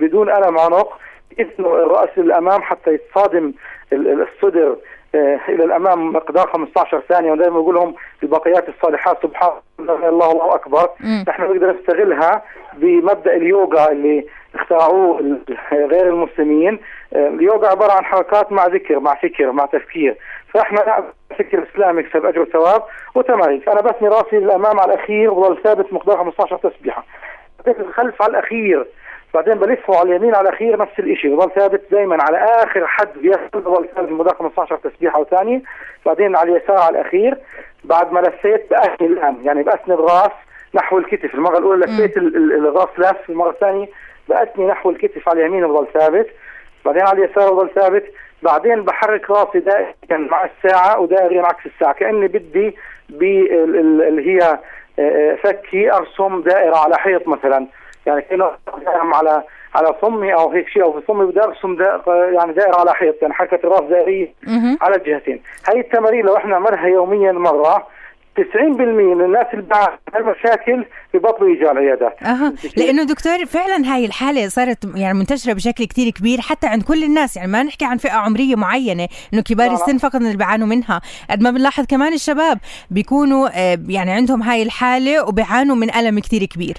بدون 0.00 0.30
ألم 0.30 0.58
عنق 0.58 0.98
يثنوا 1.38 1.78
الراس 1.78 2.08
للامام 2.16 2.62
حتى 2.62 2.94
يتصادم 2.94 3.52
الصدر 3.92 4.76
إلى 5.48 5.64
الأمام 5.64 6.12
مقدار 6.12 6.46
15 6.46 7.00
ثانية 7.08 7.32
ودائما 7.32 7.60
بقول 7.60 7.74
لهم 7.74 7.94
البقيات 8.22 8.68
الصالحات 8.68 9.22
سبحان 9.22 9.52
الله 9.78 10.08
الله, 10.08 10.54
أكبر. 10.54 10.88
نحن 11.28 11.42
نقدر 11.42 11.72
نستغلها 11.72 12.42
بمبدأ 12.74 13.36
اليوغا 13.36 13.92
اللي 13.92 14.26
اخترعوه 14.54 15.38
غير 15.72 16.08
المسلمين. 16.08 16.80
اليوغا 17.12 17.68
عبارة 17.68 17.92
عن 17.92 18.04
حركات 18.04 18.52
مع 18.52 18.66
ذكر 18.66 19.00
مع 19.00 19.14
فكر 19.14 19.52
مع 19.52 19.66
تفكير. 19.66 20.16
فإحنا 20.54 21.04
فكر 21.38 21.66
إسلامي 21.72 22.00
يكسب 22.00 22.26
أجر 22.26 22.40
وثواب 22.40 22.82
وتمارين. 23.14 23.60
فأنا 23.60 23.80
بثني 23.80 24.08
رأسي 24.08 24.36
للأمام 24.36 24.80
على 24.80 24.94
الأخير 24.94 25.30
وظل 25.30 25.62
ثابت 25.62 25.92
مقدار 25.92 26.16
15 26.16 26.56
تسبيحة. 26.56 27.04
الخلف 27.68 28.22
على 28.22 28.30
الأخير 28.30 28.86
بعدين 29.34 29.54
بلفه 29.54 29.96
على 29.98 30.10
اليمين 30.10 30.34
على 30.34 30.48
الأخير 30.48 30.78
نفس 30.78 30.98
الشيء 30.98 31.36
بضل 31.36 31.50
ثابت 31.50 31.82
دائما 31.90 32.22
على 32.22 32.38
آخر 32.38 32.86
حد 32.86 33.08
بياخذ 33.16 33.48
بضل 33.54 33.88
ثابت 33.96 34.10
مقدار 34.10 34.34
15 34.34 34.76
تسبيحة 34.76 35.20
وثانيه 35.20 35.62
بعدين 36.06 36.36
على 36.36 36.52
اليسار 36.52 36.78
على 36.78 37.00
الأخير 37.00 37.38
بعد 37.84 38.12
ما 38.12 38.20
لفيت 38.20 38.70
باثني 38.70 39.06
الآن. 39.06 39.36
يعني 39.44 39.62
بأسند 39.62 39.90
الراس 39.90 40.32
نحو 40.74 40.98
الكتف. 40.98 41.34
المرة 41.34 41.58
الأولى 41.58 41.86
لفيت 41.86 42.16
الراس 42.16 42.88
لف 42.98 43.30
المرة 43.30 43.50
الثانية 43.50 43.88
باثني 44.28 44.66
نحو 44.66 44.90
الكتف 44.90 45.28
على 45.28 45.40
اليمين 45.40 45.66
بضل 45.66 45.86
ثابت. 45.94 46.26
بعدين 46.84 47.02
على 47.02 47.24
اليسار 47.24 47.52
بضل 47.52 47.70
ثابت. 47.74 48.04
بعدين 48.42 48.82
بحرك 48.82 49.30
راسي 49.30 49.58
دائما 49.58 50.28
مع 50.30 50.44
الساعة 50.44 51.00
ودائريا 51.00 51.42
عكس 51.42 51.66
الساعة. 51.66 51.92
كأني 51.92 52.28
بدي 52.28 52.76
اللي 53.10 54.30
هي 54.30 54.58
فكي 55.36 55.92
أرسم 55.92 56.42
دائرة 56.42 56.76
على 56.76 56.96
حيط 56.96 57.28
مثلا. 57.28 57.66
يعني 58.06 58.22
كانه 58.22 58.50
على 59.14 59.42
على 59.74 59.94
فمي 60.02 60.34
أو 60.34 60.52
هيك 60.52 60.68
شيء 60.68 60.82
أو 60.82 60.92
في 60.92 61.06
فمي 61.06 61.26
بدي 61.26 61.40
ارسم 61.40 61.76
يعني 62.34 62.52
دائرة 62.52 62.80
على 62.80 62.94
حيط 62.94 63.22
يعني 63.22 63.34
حركة 63.34 63.58
الراس 63.64 63.90
دائرية 63.90 64.32
على 64.80 64.96
الجهتين 64.96 65.42
هاي 65.68 65.80
التمارين 65.80 66.24
لو 66.26 66.36
إحنا 66.36 66.50
نعملها 66.50 66.86
يوميا 66.86 67.32
مرة 67.32 67.86
90% 68.40 68.42
من 68.80 69.24
الناس 69.24 69.46
اللي 69.54 69.98
المشاكل 70.16 70.84
ببطلوا 71.14 71.48
يجوا 71.50 71.68
على 71.68 71.80
العيادات 71.80 72.22
أه. 72.22 72.52
لأنه 72.76 73.02
دكتور 73.02 73.44
فعلا 73.46 73.94
هاي 73.94 74.06
الحالة 74.06 74.48
صارت 74.48 74.78
يعني 74.94 75.18
منتشرة 75.18 75.52
بشكل 75.52 75.84
كتير 75.84 76.10
كبير 76.10 76.40
حتى 76.40 76.66
عند 76.66 76.82
كل 76.82 77.04
الناس. 77.04 77.36
يعني 77.36 77.52
ما 77.52 77.62
نحكي 77.62 77.84
عن 77.84 77.96
فئة 77.96 78.12
عمرية 78.12 78.56
معينة 78.56 79.08
إنه 79.34 79.42
كبار 79.42 79.70
آه. 79.70 79.74
السن 79.74 79.98
فقط 79.98 80.14
اللي 80.14 80.36
بيعانوا 80.36 80.66
منها. 80.66 81.00
قد 81.30 81.42
ما 81.42 81.50
بنلاحظ 81.50 81.86
كمان 81.86 82.12
الشباب 82.12 82.58
بيكونوا 82.90 83.48
يعني 83.88 84.10
عندهم 84.10 84.42
هاي 84.42 84.62
الحالة 84.62 85.28
وبيعانوا 85.28 85.76
من 85.76 85.94
ألم 85.94 86.18
كتير 86.18 86.44
كبير. 86.44 86.74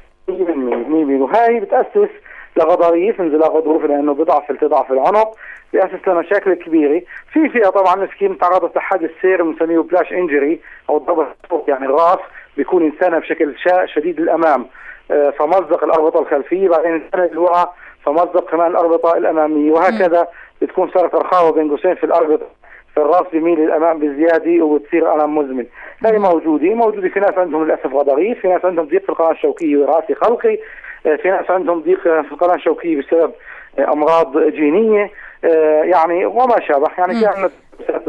100% 0.96 1.22
وهي 1.22 1.60
بتأسس 1.60 2.10
لغضاريف 2.58 3.20
مثل 3.20 3.38
غضروف 3.38 3.86
لأنه 3.86 4.14
بضعف 4.14 4.52
التضاعف 4.52 4.92
العنق 4.92 5.36
بيأسس 5.74 6.08
لمشاكل 6.08 6.54
كبيرة. 6.54 7.02
في 7.34 7.50
فئة 7.50 7.70
طبعا 7.70 7.96
مسكين 7.96 8.38
تعرضت 8.38 8.76
لحادث 8.76 9.12
سير 9.22 9.44
بنسميه 9.44 9.80
بلاش 9.80 10.14
إنجري 10.14 10.60
أو 10.90 10.98
ضربة 10.98 11.28
يعني 11.68 11.86
الراس. 11.86 12.20
بيكون 12.58 12.84
إنسانة 12.84 13.20
بشكل 13.20 13.56
شديد 13.86 14.20
للأمام. 14.20 14.66
فمزق 15.10 15.84
الأربطة 15.84 16.20
الخلفية 16.20 16.70
بعدين 16.70 16.92
انسانة 16.92 17.26
للورا 17.26 17.74
فمزق 18.06 18.50
كمان 18.50 18.72
الأربطة 18.72 19.18
الأمامية. 19.18 19.72
وهكذا 19.72 20.28
بتكون 20.62 20.92
صارت 20.94 21.16
رخاوة 21.16 21.52
بين 21.52 21.70
قوسين 21.70 21.96
في 21.96 22.04
الأربطة. 22.04 22.46
فالراس 22.96 23.24
بيميل 23.32 23.60
للأمام 23.60 24.00
بزيادة 24.00 24.66
وبتصير 24.66 25.16
الم 25.16 25.38
مزمن. 25.38 25.66
هاي 26.06 26.20
موجودة 26.20 26.74
موجودة. 26.74 27.10
في 27.10 27.20
ناس 27.20 27.38
عندهم 27.38 27.64
للأسف 27.66 27.94
غضاريف 27.94 28.40
في 28.40 28.48
ناس 28.48 28.66
عندهم 28.66 28.86
ضيق 28.86 29.02
في 29.02 29.10
القناة 29.10 29.32
الشوكية 29.32 29.78
وراثي 29.78 30.16
خلقي 30.16 30.58
في 31.04 31.30
ناس 31.30 31.52
عندهم 31.52 31.82
ضيق 31.82 32.00
في 32.00 32.32
القناة 32.32 32.56
الشوكية 32.56 33.02
بسبب 33.02 33.32
أمراض 33.80 34.38
جينية. 34.38 35.12
آه، 35.46 35.84
يعني 35.84 36.26
وما 36.26 36.60
شابه. 36.68 36.88
يعني 36.98 37.22
كانت 37.22 37.52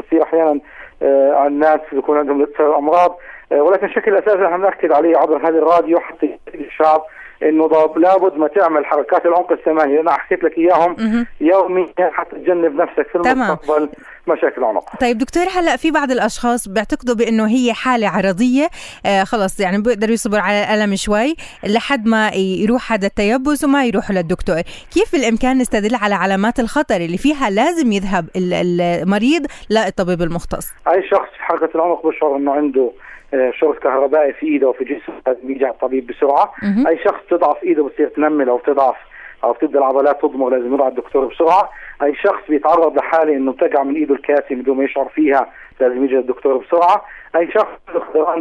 تصير 0.00 0.22
أحيانا 0.22 0.60
آه، 1.02 1.46
الناس 1.46 1.80
بيكون 1.92 2.18
عندهم 2.18 2.46
أمراض. 2.60 3.18
آه، 3.52 3.62
ولكن 3.62 3.86
الشكل 3.86 4.12
الأساسي 4.12 4.38
نحن 4.38 4.60
نأكد 4.60 4.92
عليه 4.92 5.16
عبر 5.16 5.36
هذه 5.36 5.58
الراديو 5.58 5.98
حتى 6.00 6.38
الشعب 6.54 7.02
إنه 7.42 7.68
لابد 7.96 8.36
ما 8.36 8.48
تعمل 8.48 8.86
حركات 8.86 9.26
العمق 9.26 9.52
الثمانية. 9.52 10.00
أنا 10.00 10.12
حكيت 10.12 10.44
لك 10.44 10.58
إياهم. 10.58 11.26
يوميا 11.40 11.86
حتى 11.98 12.36
تجنب 12.36 12.74
نفسك 12.74 13.06
في 13.12 13.16
المستقبل 13.16 13.88
مشاكل 14.28 14.64
عنق 14.64 14.96
طيب 15.00 15.18
دكتور 15.18 15.42
هلا 15.56 15.76
في 15.76 15.90
بعض 15.90 16.10
الأشخاص 16.10 16.68
بيعتقدوا 16.68 17.14
بأنه 17.14 17.48
هي 17.48 17.72
حالة 17.72 18.08
عرضية. 18.08 18.68
آه 19.06 19.24
خلص 19.24 19.60
يعني 19.60 19.82
بيقدروا 19.82 20.12
يصبروا 20.12 20.42
على 20.42 20.64
الألم 20.64 20.96
شوي 20.96 21.36
لحد 21.64 22.06
ما 22.06 22.30
يروح 22.34 22.92
هذا 22.92 23.06
التيبس 23.06 23.64
وما 23.64 23.86
يروحوا 23.86 24.14
للدكتور. 24.14 24.60
كيف 24.94 25.12
بالإمكان 25.12 25.58
نستدل 25.58 25.94
على 25.94 26.14
علامات 26.14 26.60
الخطر 26.60 26.96
اللي 26.96 27.18
فيها 27.18 27.50
لازم 27.50 27.92
يذهب 27.92 28.28
المريض 28.36 29.46
للطبيب 29.70 30.22
المختص؟ 30.22 30.66
أي 30.88 31.08
شخص 31.10 31.28
في 31.36 31.42
حركة 31.42 31.70
العنق 31.74 32.06
بشعر 32.06 32.36
إنه 32.36 32.52
عنده 32.52 32.90
آه، 33.35 33.50
شرط 33.50 33.78
كهربائي 33.78 34.33
في 34.33 34.47
إيده 34.47 34.68
وفي 34.68 34.85
جسمه 34.85 35.14
لازم 35.26 35.50
يجي 35.50 35.64
على 35.64 35.75
الطبيب 35.75 36.06
بسرعة. 36.06 36.52
م- 36.62 36.87
أي 36.87 36.99
شخص 36.99 37.21
تضعف 37.30 37.62
إيده 37.64 37.83
بصير 37.83 38.09
تنمل 38.09 38.49
أو 38.49 38.59
تضعف 38.59 38.97
أو 39.45 39.54
تبدأ 39.54 39.78
العضلات 39.78 40.23
تضمر 40.23 40.49
لازم 40.50 40.66
يروح 40.75 40.80
على 40.87 40.90
الدكتور 40.90 41.25
بسرعة. 41.26 41.71
أي 42.02 42.14
شخص 42.14 42.42
بيتعرض 42.49 42.97
لحالة 42.97 43.33
إنه 43.37 43.52
تقع 43.52 43.83
من 43.83 43.95
إيده 43.95 44.14
الكاسي 44.14 44.54
بدون 44.54 44.76
ما 44.76 44.85
يشعر 44.85 45.09
فيها 45.09 45.50
لازم 45.80 46.04
يجي 46.04 46.14
للدكتور 46.14 46.56
بسرعة. 46.56 47.04
أي 47.37 47.50
شخص 47.50 47.68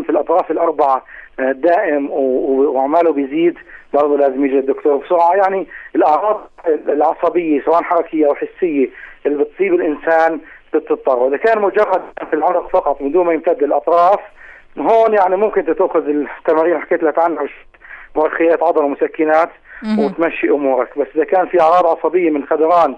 في 0.04 0.10
الأطراف 0.10 0.52
الأربعة 0.52 1.06
آه، 1.40 1.52
دائم 1.52 2.10
وعماله 2.12 3.14
بيزيد 3.14 3.58
برضه 3.94 4.18
لازم 4.18 4.46
يجي 4.46 4.56
للدكتور 4.56 4.98
بسرعة. 4.98 5.34
يعني 5.36 5.68
الأعراض 5.96 6.50
العصبية 6.90 7.62
سواء 7.62 7.84
حركية 7.84 8.28
أو 8.28 8.36
حسية 8.36 8.90
اللي 9.26 9.44
بتصيب 9.44 9.74
الإنسان 9.74 10.40
بتضطر. 10.74 11.18
وإذا 11.20 11.38
كان 11.38 11.62
مجرد 11.62 12.02
في 12.30 12.34
العنق 12.34 12.70
فقط 12.70 13.02
من 13.02 13.12
دون 13.12 13.26
ما 13.26 13.34
يمتد 13.34 13.64
الاطراف 13.64 14.20
هون 14.78 15.14
يعني 15.14 15.36
ممكن 15.36 15.76
تاخذ 15.76 16.08
التمارين 16.08 16.80
حكيت 16.80 17.04
لك 17.04 17.20
عنها 17.20 17.48
مرخيات 18.16 18.64
عضله 18.64 18.86
ومسكنات 18.86 19.50
وتمشي 20.00 20.50
أمورك. 20.50 21.00
بس 21.00 21.08
إذا 21.16 21.24
كان 21.24 21.48
في 21.48 21.62
أعراض 21.62 21.86
عصبية 21.86 22.30
من 22.30 22.46
خدران 22.46 22.96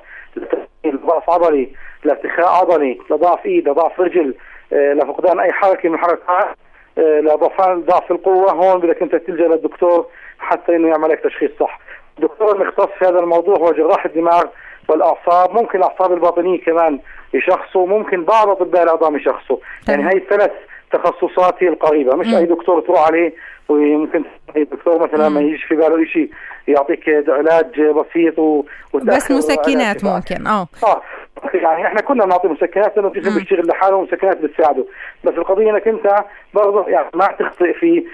لضعف 0.86 1.30
عضلي 1.30 1.70
لارتخاء 2.04 2.48
عضلي 2.48 3.00
لضعف 3.10 3.46
إيد 3.46 3.70
لضعف 3.70 4.00
رجل 4.00 4.36
آه، 4.74 4.94
لفقدان 4.94 5.40
أي 5.40 5.52
حركة 5.52 5.90
من 5.90 5.96
الحركات 5.96 6.56
آه، 6.98 7.20
لضعفان 7.20 7.82
ضعف 7.82 8.12
القوة 8.12 8.52
هون 8.52 8.80
بدك 8.82 9.02
أنت 9.02 9.16
تلجأ 9.16 9.48
للدكتور 9.48 10.06
حتى 10.40 10.76
إنه 10.76 10.88
يعمل 10.88 11.10
لك 11.10 11.20
تشخيص 11.20 11.52
صح. 11.60 11.80
الدكتور 12.18 12.56
المختص 12.56 12.90
في 13.00 13.06
هذا 13.06 13.20
الموضوع 13.20 13.58
هو 13.58 13.72
جراح 13.72 14.06
الدماغ 14.06 14.44
والأعصاب. 14.90 15.52
ممكن 15.52 15.78
الأعصاب 15.78 16.14
الباطنية 16.14 16.62
كمان 16.62 17.00
يشخصوا 17.34 17.88
ممكن 17.88 18.24
بعض 18.24 18.50
أطباء 18.50 18.84
العظام 18.84 19.16
يشخصوا. 19.16 19.58
يعني 19.88 20.04
هي 20.04 20.18
الثلاث 20.18 20.52
تخصصات 20.92 21.64
هي 21.64 21.68
القريبة. 21.68 22.16
مش 22.16 22.28
أي 22.28 22.46
دكتور 22.46 22.82
تروح 22.82 23.08
عليه 23.08 23.34
ويمكن 23.70 24.24
الدكتور 24.58 25.08
مثلا 25.08 25.30
ما 25.30 25.42
يجيش 25.42 25.64
في 25.64 25.76
باله 25.76 26.06
شيء 26.06 26.30
يعطيك 26.68 27.10
علاج 27.30 27.82
بسيط 27.82 28.40
و... 28.40 28.64
بس 28.94 29.32
مسكنات 29.32 30.04
ممكن 30.04 30.48
آه. 30.48 30.68
آه. 30.84 31.02
يعني 31.54 31.88
إحنا 31.88 32.02
كنا 32.02 32.26
بنعطي 32.26 32.48
مسكنات 32.48 32.98
لأنه 32.98 33.08
الجسم 33.08 33.40
بيشتغل 33.40 33.68
لحاله 33.68 33.96
ومسكنات 33.96 34.38
بتساعده. 34.38 34.86
بس 35.24 35.34
القضية 35.34 35.72
إنك 35.72 35.88
أنت 35.88 36.26
برضه 36.54 36.88
يعني 36.88 37.08
ما 37.14 37.28
تخطئ 37.28 37.74
في 37.74 38.06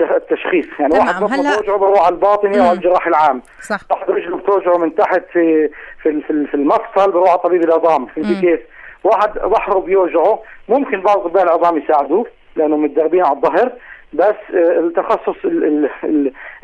التشخيص. 0.00 0.66
يعني 0.80 0.98
واحد 0.98 1.22
بطنه 1.22 1.40
هلا... 1.40 1.56
بوجعه 1.56 1.76
بروح 1.78 2.06
على 2.06 2.14
الباطني 2.14 2.60
أو 2.60 2.64
على 2.64 2.76
الجراح 2.76 3.06
العام. 3.06 3.42
صح. 3.62 3.80
واحد 3.90 4.10
رجله 4.10 4.36
بتوجعه 4.36 4.76
من 4.76 4.94
تحت 4.94 5.22
في 5.32 5.70
في 6.02 6.20
في 6.20 6.54
المفصل 6.54 7.12
بروح 7.12 7.30
على 7.30 7.38
طبيب 7.38 7.62
العظام. 7.62 8.06
في 8.06 8.40
كيف؟ 8.40 8.60
واحد 9.04 9.38
ظهره 9.38 9.78
بيوجعه 9.78 10.42
ممكن 10.68 11.00
بعض 11.00 11.18
اطباء 11.18 11.42
العظام 11.42 11.78
يساعدوه 11.78 12.26
لأنه 12.56 12.76
متدربين 12.76 13.24
على 13.24 13.36
الظهر 13.36 13.72
بس 14.14 14.34
آه، 14.54 14.80
التخصص 14.80 15.36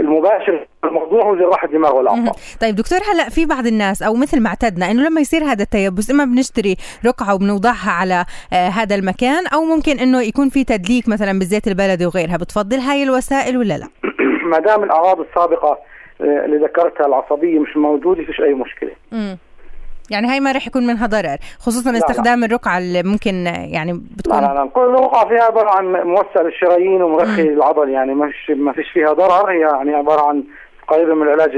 المباشر 0.00 0.66
الموضوع 0.84 1.24
هو 1.24 1.36
جراحه 1.36 1.66
الدماغ 1.66 1.96
والاعصاب. 1.96 2.34
طيب 2.60 2.74
دكتور 2.74 2.98
هلا 2.98 3.28
في 3.28 3.46
بعض 3.46 3.66
الناس 3.66 4.02
أو 4.02 4.14
مثل 4.14 4.42
ما 4.42 4.48
اعتدنا 4.48 4.90
إنه 4.90 5.02
لما 5.08 5.20
يصير 5.20 5.44
هذا 5.44 5.62
التيبس 5.62 6.10
إما 6.10 6.24
بنشتري 6.24 6.76
رقعة 7.06 7.34
وبنوضعها 7.34 7.90
على 7.90 8.24
آه، 8.52 8.68
هذا 8.68 8.94
المكان 8.94 9.46
أو 9.46 9.64
ممكن 9.64 9.98
إنه 9.98 10.22
يكون 10.22 10.48
في 10.48 10.64
تدليك 10.64 11.08
مثلا 11.08 11.38
بالزيت 11.38 11.66
البلدي 11.68 12.06
وغيرها، 12.06 12.36
بتفضل 12.36 12.76
هاي 12.76 13.02
الوسائل 13.02 13.56
ولا 13.56 13.78
لا؟ 13.78 13.88
ما 14.52 14.58
دام 14.58 14.84
الأعراض 14.84 15.20
السابقة 15.20 15.78
آه، 16.20 16.44
اللي 16.44 16.56
ذكرتها 16.56 17.06
العصبية 17.06 17.58
مش 17.58 17.76
موجودة 17.76 18.24
فيش 18.24 18.40
أي 18.40 18.54
مشكلة. 18.54 18.92
يعني 20.10 20.28
هاي 20.28 20.40
ما 20.40 20.52
رح 20.52 20.66
يكون 20.66 20.86
منها 20.86 21.06
ضرر 21.06 21.36
خصوصا 21.58 21.92
لا 21.92 21.98
استخدام 21.98 22.40
لا. 22.40 22.46
الرقعة 22.46 22.78
اللي 22.78 23.02
ممكن 23.02 23.34
يعني 23.46 23.92
بتكون 23.92 24.40
لا 24.40 24.46
لا 24.46 24.54
لا 24.54 24.70
كل 24.74 24.80
الرقعة 24.80 25.28
فيها 25.28 25.42
عبارة 25.42 25.70
عن 25.70 25.84
موسع 25.92 26.42
للشرايين 26.42 27.02
ومرخي 27.02 27.42
العضل 27.58 27.88
يعني 27.88 28.14
مش 28.14 28.52
ما 28.56 28.72
فيش 28.72 28.90
فيها 28.90 29.12
ضرر 29.12 29.50
هي 29.50 29.60
يعني 29.60 29.94
عبارة 29.94 30.28
عن 30.28 30.44
قريبة 30.90 31.14
من 31.14 31.22
العلاج 31.22 31.50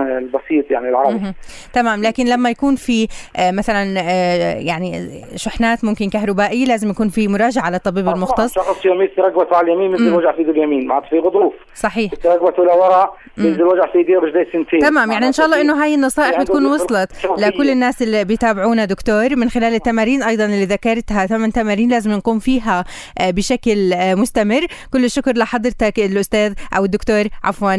البسيط 0.00 0.70
يعني 0.70 0.88
العادي 0.88 1.32
تمام 1.72 2.02
لكن 2.02 2.26
لما 2.26 2.50
يكون 2.50 2.76
في 2.76 3.08
آه، 3.36 3.50
مثلا 3.50 4.00
آه، 4.00 4.54
يعني 4.58 5.22
شحنات 5.36 5.84
ممكن 5.84 6.10
كهربائية 6.10 6.66
لازم 6.66 6.90
يكون 6.90 7.08
في 7.08 7.28
مراجعة 7.28 7.70
للطبيب 7.70 8.08
المختص. 8.08 8.54
شخص 8.54 8.84
يمين 8.86 9.08
رقبته 9.18 9.56
على 9.56 9.72
اليمين 9.72 9.90
مثل 9.90 10.12
وجع 10.14 10.32
في 10.32 10.38
ايده 10.38 10.50
اليمين 10.50 10.86
ما 10.86 11.00
في 11.00 11.18
غضروف 11.18 11.54
صحيح. 11.74 12.12
رقبته 12.26 12.64
لورا 12.64 13.10
مثل 13.36 13.62
وجع 13.62 13.86
في 13.92 13.98
ايديه 13.98 14.18
رجليه 14.18 14.46
سنتين. 14.52 14.80
تمام 14.80 15.12
يعني 15.12 15.26
إن 15.26 15.32
شاء 15.32 15.46
الله 15.46 15.60
إنه 15.60 15.82
هاي 15.82 15.94
النصائح 15.94 16.30
يعني 16.30 16.44
بتكون 16.44 16.66
وصلت 16.66 17.10
لكل 17.38 17.70
الناس 17.70 18.02
اللي 18.02 18.24
بيتابعونا 18.24 18.84
دكتور. 18.84 19.36
من 19.36 19.48
خلال 19.48 19.74
التمارين 19.74 20.22
أيضا 20.22 20.44
اللي 20.44 20.64
ذكرتها 20.64 21.26
ثمان 21.26 21.52
تمارين 21.52 21.90
لازم 21.90 22.12
نقوم 22.12 22.38
فيها 22.38 22.84
آه، 23.20 23.30
بشكل 23.30 23.90
مستمر. 24.16 24.66
كل 24.92 25.04
الشكر 25.04 25.32
لحضرتك 25.32 25.98
الأستاذ 25.98 26.54
أو 26.76 26.84
الدكتور 26.84 27.24
عفوا 27.44 27.72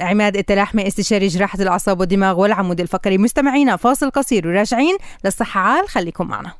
عماد. 0.00 0.17
التلاحمي 0.20 0.86
استشاري 0.86 1.26
جراحة 1.26 1.62
الأعصاب 1.62 2.00
والدماغ 2.00 2.40
والعمود 2.40 2.80
الفقري 2.80 3.18
مستمعينا 3.18 3.76
فاصل 3.76 4.10
قصير 4.10 4.48
وراجعين 4.48 4.96
للصحة 5.24 5.60
عال 5.60 5.88
خليكم 5.88 6.26
معنا. 6.26 6.52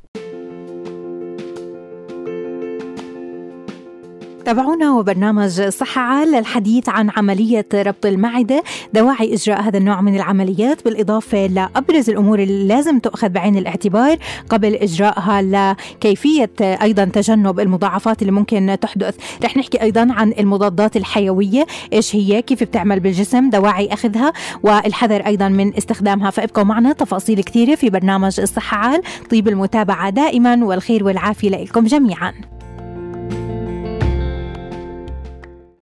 تابعونا 4.49 4.91
وبرنامج 4.91 5.61
صحة 5.61 6.01
عال 6.01 6.31
للحديث 6.31 6.89
عن 6.89 7.09
عملية 7.17 7.67
ربط 7.73 8.05
المعدة. 8.05 8.63
دواعي 8.93 9.33
إجراء 9.33 9.61
هذا 9.61 9.77
النوع 9.77 10.01
من 10.01 10.15
العمليات 10.15 10.85
بالإضافة 10.85 11.47
لأبرز 11.47 12.09
الأمور 12.09 12.39
اللي 12.39 12.67
لازم 12.67 12.99
تؤخذ 12.99 13.29
بعين 13.29 13.57
الاعتبار 13.57 14.17
قبل 14.49 14.75
إجراءها 14.75 15.41
لكيفية 15.41 16.49
أيضا 16.61 17.05
تجنب 17.05 17.59
المضاعفات 17.59 18.21
اللي 18.21 18.31
ممكن 18.31 18.77
تحدث. 18.81 19.15
رح 19.43 19.57
نحكي 19.57 19.81
أيضا 19.81 20.07
عن 20.11 20.33
المضادات 20.39 20.97
الحيوية 20.97 21.65
إيش 21.93 22.15
هي 22.15 22.41
كيف 22.41 22.63
بتعمل 22.63 22.99
بالجسم 22.99 23.49
دواعي 23.49 23.93
أخذها 23.93 24.33
والحذر 24.63 25.25
أيضا 25.25 25.47
من 25.47 25.77
استخدامها. 25.77 26.29
فابقوا 26.29 26.63
معنا 26.63 26.93
تفاصيل 26.93 27.43
كثيرة 27.43 27.75
في 27.75 27.89
برنامج 27.89 28.39
الصحة 28.39 28.77
عال. 28.77 29.01
طيب 29.31 29.47
المتابعة 29.47 30.09
دائما 30.09 30.65
والخير 30.65 31.03
والعافية 31.03 31.49
لكم 31.49 31.85
جميعا. 31.85 32.58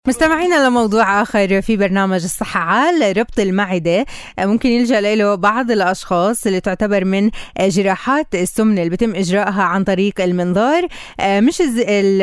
مستمعينا 0.07 0.67
لموضوع 0.67 1.21
آخر 1.21 1.61
في 1.61 1.77
برنامج 1.77 2.23
الصحة 2.23 2.59
عال 2.59 3.17
ربط 3.17 3.39
المعدة. 3.39 4.05
ممكن 4.39 4.69
يلجأ 4.69 5.01
له 5.01 5.35
بعض 5.35 5.71
الأشخاص 5.71 6.47
اللي 6.47 6.59
تعتبر 6.59 7.05
من 7.05 7.29
جراحات 7.61 8.35
السمنة 8.35 8.79
اللي 8.79 8.89
بيتم 8.89 9.15
إجراءها 9.15 9.61
عن 9.61 9.83
طريق 9.83 10.21
المنظار. 10.21 10.87
مش 11.21 11.61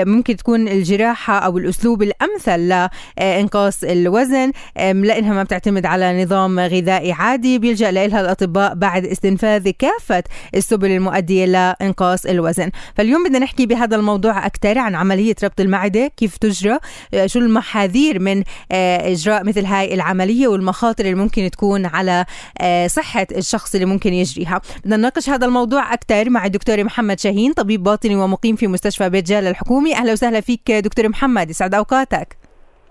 ممكن 0.07 0.37
تكون 0.37 0.69
الجراحة 0.69 1.39
أو 1.39 1.59
الأسلوب 1.59 2.03
الأمثل 2.03 2.87
لإنقاص 3.19 3.85
الوزن. 3.85 4.53
لأنها 4.77 5.35
ما 5.35 5.43
بتعتمد 5.43 5.87
على 5.87 6.25
نظام 6.25 6.61
غذائي 6.61 7.13
عادي. 7.13 7.59
بيلجأ 7.59 7.91
لها 7.91 8.21
الأطباء 8.21 8.75
بعد 8.75 9.07
استنفاذ 9.07 9.71
كافة 9.71 10.25
السبل 10.55 10.91
المؤدية 10.91 11.45
لإنقاص 11.45 12.27
الوزن. 12.27 12.71
فاليوم 12.95 13.25
بدنا 13.25 13.39
نحكي 13.39 13.67
بهذا 13.67 13.97
الموضوع 13.97 14.47
أكثر 14.47 14.79
عن 14.79 14.95
عملية 14.95 15.35
ربط 15.45 15.61
المعدة 15.61 16.11
كيف 16.17 16.37
تجرى 16.37 16.79
شو 17.27 17.39
المح 17.39 17.70
المحاذير 17.71 18.19
من 18.19 18.43
آه، 18.73 19.13
إجراء 19.13 19.45
مثل 19.45 19.65
هاي 19.65 19.95
العملية 19.95 20.49
والمخاطر 20.49 21.05
اللي 21.05 21.15
ممكن 21.15 21.51
تكون 21.51 21.87
على 21.87 22.25
آه، 22.61 22.87
صحة 22.87 23.27
الشخص 23.37 23.75
اللي 23.75 23.87
ممكن 23.87 24.13
يجريها. 24.13 24.61
بدنا 24.85 24.97
نناقش 24.97 25.31
هذا 25.31 25.47
الموضوع 25.47 25.95
أكثر 25.95 26.31
مع 26.31 26.47
الدكتور 26.47 26.85
محمد 26.85 27.21
شاهين 27.21 27.53
طبيب 27.53 27.83
باطني 27.83 28.17
ومقيم 28.17 28.57
في 28.57 28.67
مستشفى 28.67 29.09
بيت 29.09 29.27
جال 29.27 29.47
الحكومي. 29.47 29.95
أهلا 29.95 30.13
وسهلا 30.13 30.41
فيك 30.41 30.73
دكتور 30.73 31.09
محمد 31.09 31.51
يسعد 31.51 31.75
أوقاتك. 31.75 32.37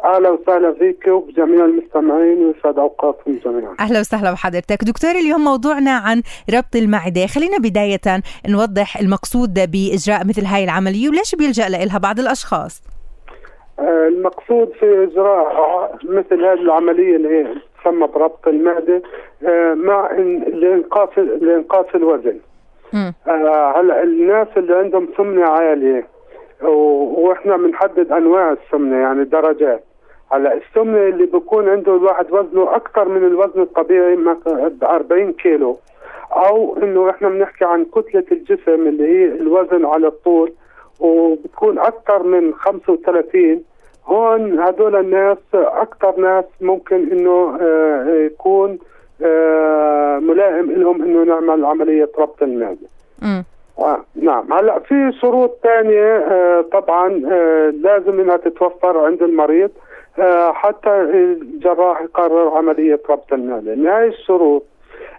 أهلا 0.03 0.29
وسهلا 0.29 0.75
فيك 0.79 1.07
وبجميع 1.07 1.65
المستمعين 1.65 2.37
ويسعد 2.45 2.79
أوقاتكم 2.79 3.39
جميعا. 3.45 3.75
أهلا 3.79 3.99
وسهلا 3.99 4.31
بحضرتك، 4.31 4.83
دكتور 4.83 5.11
اليوم 5.11 5.43
موضوعنا 5.43 5.91
عن 5.91 6.21
ربط 6.53 6.75
المعدة، 6.75 7.27
خلينا 7.27 7.57
بداية 7.57 8.21
نوضح 8.47 8.97
المقصود 8.97 9.71
بإجراء 9.71 10.27
مثل 10.27 10.45
هاي 10.45 10.63
العملية 10.63 11.09
وليش 11.09 11.35
بيلجأ 11.35 11.69
لها 11.69 11.97
بعض 11.97 12.19
الأشخاص. 12.19 12.81
المقصود 13.81 14.71
في 14.79 15.03
إجراء 15.03 15.95
مثل 16.03 16.45
هذه 16.45 16.61
العملية 16.61 17.15
اللي 17.15 17.29
هي 17.29 17.47
تسمى 17.81 18.07
بربط 18.07 18.47
المعده 18.47 19.01
آه، 19.47 19.73
مع 19.73 20.11
لانقاص 20.47 21.09
لإنقاص 21.17 21.85
الوزن. 21.95 22.39
آه، 23.27 23.79
هلأ 23.81 24.03
الناس 24.03 24.47
اللي 24.57 24.75
عندهم 24.75 25.07
سمنة 25.17 25.45
عالية 25.45 26.07
وإحنا 26.61 27.57
بنحدد 27.57 28.11
أنواع 28.11 28.51
السمنة 28.51 28.95
يعني 28.97 29.23
درجات. 29.23 29.83
هلأ 30.31 30.53
السمنة 30.53 30.97
اللي 31.07 31.25
بيكون 31.25 31.69
عنده 31.69 31.95
الواحد 31.95 32.31
وزنه 32.31 32.75
أكثر 32.75 33.07
من 33.09 33.27
الوزن 33.27 33.61
الطبيعي 33.61 34.15
مثلا 34.15 34.71
40 34.83 35.33
كيلو. 35.33 35.77
أو 36.31 36.77
إنه 36.83 37.09
إحنا 37.09 37.29
بنحكي 37.29 37.65
عن 37.65 37.85
كتلة 37.85 38.25
الجسم 38.31 38.87
اللي 38.87 39.03
هي 39.07 39.25
الوزن 39.25 39.85
على 39.85 40.07
الطول 40.07 40.51
وبتكون 40.99 41.79
أكثر 41.79 42.23
من 42.23 42.53
35 42.53 43.63
هون 44.09 44.59
هدول 44.59 44.95
الناس 44.95 45.37
أكثر 45.53 46.19
ناس 46.19 46.45
ممكن 46.61 47.11
إنه 47.11 47.57
آه، 47.61 48.25
يكون 48.25 48.79
آه، 49.23 50.19
ملائم 50.19 50.71
لهم 50.71 51.03
إنه 51.03 51.23
نعمل 51.23 51.65
عملية 51.65 52.09
ربط 52.19 52.43
المعده. 52.43 52.87
آه 53.79 54.05
نعم. 54.15 54.53
هلأ 54.53 54.79
في 54.79 55.11
شروط 55.21 55.59
ثانية 55.63 56.17
آه 56.17 56.61
طبعا 56.61 57.21
آه 57.31 57.69
لازم 57.69 58.19
إنها 58.19 58.37
تتوفر 58.37 58.97
عند 58.97 59.23
المريض 59.23 59.71
آه 60.19 60.51
حتى 60.51 60.89
الجراح 60.89 62.01
يقرر 62.01 62.57
عملية 62.57 62.99
ربط 63.09 63.33
المعده، 63.33 63.73
هاي 63.73 64.07
الشروط 64.07 64.63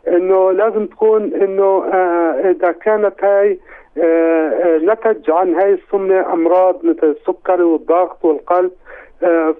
إنه 0.08 0.52
لازم 0.52 0.86
تكون 0.86 1.34
إنه 1.34 1.84
آه 1.94 2.50
إذا 2.50 2.72
كانت 2.72 3.24
هاي 3.24 3.58
آه، 3.98 4.48
آه، 4.48 4.78
نتج 4.78 5.30
عن 5.30 5.54
هاي 5.54 5.72
السمنة 5.72 6.32
أمراض 6.32 6.84
مثل 6.84 7.16
السكري 7.20 7.62
والضغط 7.62 8.24
والقلب 8.24 8.70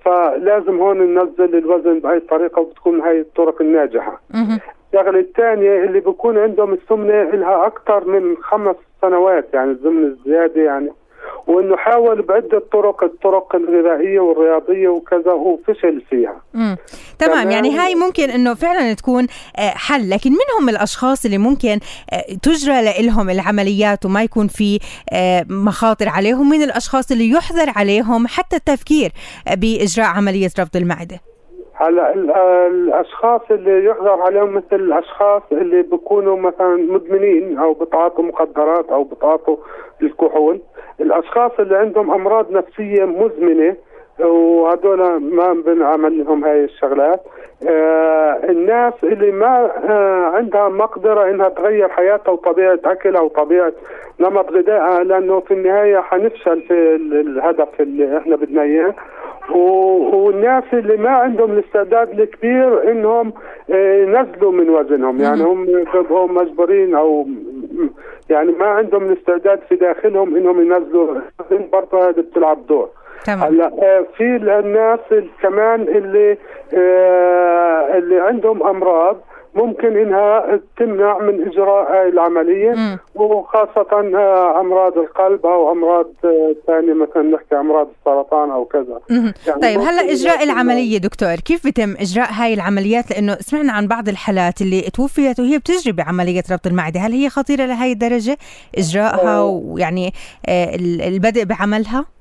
فلازم 0.05 0.81
هون 0.81 1.15
ننزل 1.15 1.57
الوزن 1.57 2.01
باي 2.01 2.21
طريقه 2.21 2.61
وبتكون 2.61 3.01
هاي 3.01 3.21
الطرق 3.21 3.63
الناجحة. 3.63 4.21
الشغلة 4.95 5.21
الثانية 5.21 5.85
اللي 5.85 6.01
بكون 6.01 6.39
عندهم 6.39 6.73
السمنة 6.73 7.23
لها 7.23 7.67
أكثر 7.67 8.05
من 8.05 8.37
خمس 8.37 8.77
سنوات 9.03 9.55
يعني 9.55 9.73
ضمن 9.73 10.05
الزيادة 10.05 10.63
يعني 10.63 10.91
وإنه 11.47 11.77
حاول 11.77 12.23
بعدة 12.23 12.63
طرق 12.73 13.05
الطرق 13.05 13.55
الغذائية 13.57 14.21
والرياضية 14.21 14.89
وكذا 14.89 15.33
وفشل 15.33 16.03
فيها. 16.11 16.41
امم 16.55 16.77
تمام. 17.19 17.51
يعني 17.51 17.79
هاي 17.79 17.95
ممكن 17.95 18.31
إنه 18.31 18.55
فعلا 18.55 18.93
تكون 18.93 19.27
آه، 19.57 19.71
حل. 19.71 20.11
لكن 20.11 20.31
منهم 20.31 20.69
الأشخاص 20.69 21.25
اللي 21.25 21.39
ممكن 21.39 21.79
آه، 22.13 22.35
تجرى 22.43 23.03
لهم 23.03 23.31
العمليات 23.31 24.07
وما 24.07 24.23
يكون 24.23 24.49
في 24.49 24.79
آه، 25.13 25.47
مخاطر 25.49 26.09
عليهم؟ 26.09 26.51
من 26.51 26.63
الأشخاص 26.63 27.11
اللي 27.11 27.31
يحظر 27.31 27.73
عليهم 27.77 28.27
حتى 28.27 28.57
التفكير 28.57 29.13
بإجراء 29.57 30.07
عملية 30.07 30.51
ربط 30.59 30.77
المعدة؟ 30.77 31.30
هلا 31.81 32.15
الأشخاص 32.67 33.41
اللي 33.51 33.85
يحظر 33.85 34.23
عليهم 34.23 34.55
مثل 34.55 34.77
الأشخاص 34.77 35.43
اللي 35.53 35.83
بيكونوا 35.83 36.37
مثلا 36.37 36.77
مدمنين 36.77 37.59
أو 37.59 37.73
بتعاطوا 37.73 38.25
مخدرات 38.25 38.89
أو 38.91 39.05
بتعاطوا 39.05 39.57
الكحول؟ 40.03 40.61
الأشخاص 41.01 41.53
اللي 41.61 41.77
عندهم 41.77 42.11
أمراض 42.11 42.53
نفسية 42.53 43.05
مزمنة 43.05 43.77
وهدول 44.21 45.21
ما 45.21 45.53
بنعمل 45.53 46.19
لهم 46.25 46.45
هاي 46.45 46.65
الشغلات. 46.65 47.21
آه 47.69 48.41
الناس 48.49 48.95
اللي 49.03 49.31
ما 49.33 49.71
آه 49.91 50.25
عندها 50.37 50.69
مقدرة 50.69 51.31
إنها 51.31 51.49
تغير 51.49 51.89
حياتها 51.89 52.31
وطبيعة 52.33 52.79
أكلها 52.85 53.21
وطبيعة 53.21 53.73
نمط 54.21 54.51
غذائها 54.53 55.05
لأنه 55.05 55.41
في 55.41 55.55
النهاية 55.55 55.99
حنفشل 56.01 56.61
في 56.61 56.95
الهدف 56.97 57.81
اللي 57.81 58.19
إحنا 58.19 58.37
بدنا 58.37 58.63
إياه. 58.63 58.95
والناس 59.49 60.65
اللي 60.73 60.97
ما 60.97 61.11
عندهم 61.11 61.51
الاستعداد 61.51 62.21
الكبير 62.21 62.91
إنهم 62.91 63.33
آه، 63.71 64.03
ينزلوا 64.03 64.53
من 64.53 64.71
وزنهم. 64.71 65.21
يعني 65.21 65.43
هم 65.43 65.85
هم 66.11 66.35
مجبورين 66.35 66.95
أو 66.95 67.27
يعني 68.31 68.53
ما 68.53 68.67
عندهم 68.67 69.05
الاستعداد 69.05 69.61
في 69.69 69.77
داخلهم 69.77 70.37
إنهم 70.37 70.61
ينزلوا. 70.61 71.21
برضه 71.73 72.09
هذه 72.09 72.21
بتلعب 72.21 72.67
دور. 72.67 72.89
تمام. 73.27 73.43
هلا 73.43 73.67
آه، 73.83 74.05
في 74.17 74.37
الناس 74.37 75.01
كمان 75.43 75.83
اللي 75.83 76.37
آه، 76.75 77.99
اللي 77.99 78.21
عندهم 78.21 78.63
أمراض 78.67 79.17
ممكن 79.55 79.97
إنها 79.97 80.61
تمنع 80.79 81.19
من 81.19 81.49
إجراء 81.49 82.09
العملية 82.09 82.71
مم. 82.71 82.99
وخاصة 83.15 83.87
آه، 83.93 84.61
أمراض 84.61 84.99
القلب 84.99 85.47
أو 85.47 85.73
أمراض 85.73 86.07
ثانية 86.67 86.95
مثلا 86.95 87.23
نحكي 87.23 87.55
أمراض 87.57 87.89
السرطان 87.99 88.51
أو 88.51 88.65
كذا. 88.65 89.01
يعني 89.11 89.61
طيب 89.63 89.81
هلأ 89.81 90.13
إجراء 90.13 90.43
العملية 90.43 90.99
دكتور 90.99 91.35
كيف 91.35 91.67
بتم 91.67 91.95
إجراء 92.01 92.29
هاي 92.33 92.55
العمليات؟ 92.55 93.11
لأنه 93.11 93.37
سمعنا 93.41 93.73
عن 93.73 93.87
بعض 93.87 94.09
الحالات 94.09 94.61
اللي 94.63 94.81
توفيت 94.81 95.41
وهي 95.41 95.59
بتجري 95.59 95.93
بعملية 95.93 96.43
ربط 96.51 96.67
المعدة 96.67 97.01
هل 97.01 97.13
هي 97.13 97.29
خطيرة 97.29 97.65
لهي 97.67 97.93
الدرجة 97.93 98.39
إجراءها؟ 98.79 99.43
ويعني 99.43 100.13
البدء 101.09 101.45
بعملها؟ 101.45 101.99
آه، 101.99 102.20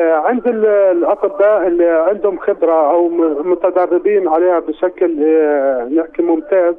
عند 0.00 0.46
الأطباء 0.46 1.66
اللي 1.66 1.88
عندهم 1.88 2.38
خبرة 2.38 2.90
أو 2.90 3.08
متدربين 3.44 4.28
عليها 4.28 4.58
بشكل 4.58 5.24
آه، 5.24 5.88
نحكي 5.94 6.22
ممتاز 6.22 6.74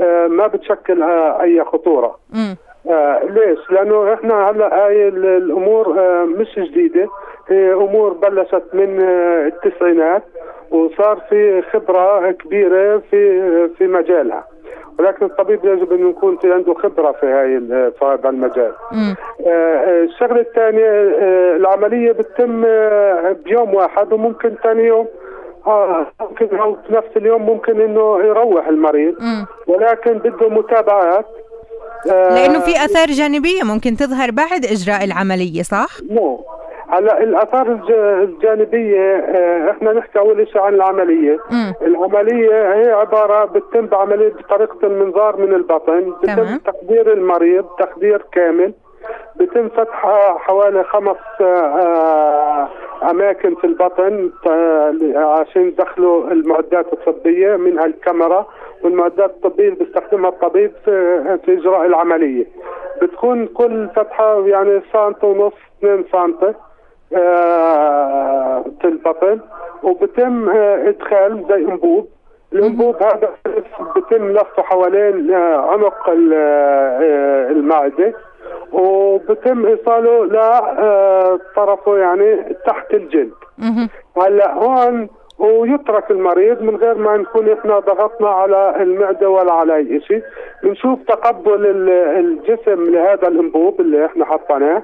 آه، 0.00 0.26
ما 0.26 0.46
بتشكل 0.46 1.02
أي 1.40 1.64
خطورة. 1.64 2.18
آه 2.90 3.20
ليش؟ 3.24 3.70
لأنه 3.70 4.14
إحنا 4.14 4.50
هلأ 4.50 4.84
هاي 4.86 5.08
الأمور 5.08 5.98
آه 6.00 6.24
مش 6.24 6.58
جديدة. 6.58 7.08
هي 7.48 7.72
أمور 7.72 8.12
بلشت 8.12 8.62
من 8.72 9.00
آه 9.02 9.46
التسعينات 9.46 10.22
وصار 10.70 11.20
في 11.30 11.62
خبرة 11.62 12.30
كبيرة 12.30 12.98
في 13.10 13.68
في 13.68 13.86
مجالها. 13.86 14.44
ولكن 14.98 15.26
الطبيب 15.26 15.64
يجب 15.64 15.92
أن 15.92 16.10
يكون 16.10 16.36
في 16.36 16.52
عنده 16.52 16.74
خبرة 16.74 17.12
في 17.12 17.26
هاي 17.26 17.60
في 17.98 18.04
هذا 18.04 18.28
المجال. 18.28 18.72
آه، 18.92 19.16
آه، 19.46 20.02
الشغلة 20.04 20.40
الثانية 20.40 20.90
آه، 21.22 21.56
العملية 21.56 22.12
بتتم 22.12 22.62
بيوم 23.44 23.74
واحد 23.74 24.12
وممكن 24.12 24.54
ثاني 24.62 24.82
يوم. 24.82 25.06
آه 25.66 26.06
ممكن 26.20 26.56
أو 26.56 26.76
في 26.86 26.94
نفس 26.94 27.16
اليوم 27.16 27.42
ممكن 27.42 27.80
إنه 27.80 28.18
يروح 28.18 28.68
المريض. 28.68 29.14
ولكن 29.66 30.12
بده 30.18 30.48
متابعات. 30.48 31.26
لأنه 32.06 32.60
في 32.60 32.84
أثار 32.84 33.06
جانبية 33.06 33.62
ممكن 33.62 33.96
تظهر 33.96 34.30
بعد 34.30 34.64
إجراء 34.64 35.04
العملية 35.04 35.62
صح؟ 35.62 35.88
مو 36.10 36.44
هلا 36.92 37.22
الآثار 37.22 37.78
الجانبية 38.22 39.00
آه، 39.16 39.70
إحنا 39.70 39.92
نحكي 39.92 40.18
أول 40.18 40.48
شيء 40.48 40.60
عن 40.60 40.74
العملية. 40.74 41.36
م. 41.50 41.72
العملية 41.86 42.74
هي 42.74 42.92
عبارة 42.92 43.44
بتتم 43.44 43.86
بعملية 43.86 44.32
بطريقة 44.32 44.78
المنظار 44.86 45.36
من 45.36 45.54
البطن. 45.54 46.12
بتم. 46.22 46.56
تخدير 46.56 47.12
المريض 47.12 47.64
تخدير 47.78 48.24
كامل. 48.32 48.72
بتم 49.36 49.68
فتح 49.68 50.06
حوالي 50.38 50.84
خمس 50.84 51.16
آه، 51.40 52.68
أماكن 53.10 53.54
في 53.54 53.64
البطن 53.66 54.30
عشان 55.16 55.62
يدخلوا 55.68 56.30
المعدات 56.30 56.86
الطبية 56.92 57.56
منها 57.56 57.84
الكاميرا 57.86 58.46
والمعدات 58.84 59.30
الطبية 59.30 59.68
اللي 59.68 59.84
بيستخدمها 59.84 60.30
الطبيب 60.30 60.72
في, 60.84 61.24
في 61.44 61.52
إجراء 61.58 61.86
العملية. 61.86 62.46
بتكون 63.02 63.46
كل 63.46 63.88
فتحة 63.96 64.46
يعني 64.46 64.80
سنتي 64.92 65.26
ونص 65.26 65.52
2 65.78 66.04
سنتي 66.12 66.54
آه، 67.14 68.64
البطن 68.84 69.40
وبتم 69.82 70.48
آه، 70.48 70.88
إدخال 70.88 71.44
زي 71.48 71.64
أنبوب. 71.64 72.08
الأنبوب 72.52 73.02
هذا 73.02 73.30
بتم 73.96 74.28
لفه 74.32 74.62
حوالين 74.62 75.34
آه، 75.34 75.56
عنق 75.72 76.10
المعدة 77.50 78.14
وبتم 78.72 79.66
إيصاله 79.66 80.24
لطرفه 80.24 81.96
يعني 81.98 82.56
تحت 82.66 82.94
الجلد. 82.94 83.32
هلأ 84.16 84.54
هون 84.54 85.08
ويترك 85.44 86.10
المريض 86.10 86.62
من 86.62 86.76
غير 86.76 86.94
ما 86.94 87.16
نكون 87.16 87.48
إحنا 87.52 87.78
ضغطنا 87.78 88.28
على 88.28 88.74
المعدة 88.82 89.28
ولا 89.30 89.52
على 89.52 89.76
أي 89.76 90.00
شيء. 90.00 90.22
بنشوف 90.62 90.98
تقبل 91.08 91.66
الجسم 91.90 92.84
لهذا 92.90 93.28
الأنبوب 93.28 93.80
اللي 93.80 94.06
إحنا 94.06 94.24
حطيناه. 94.24 94.82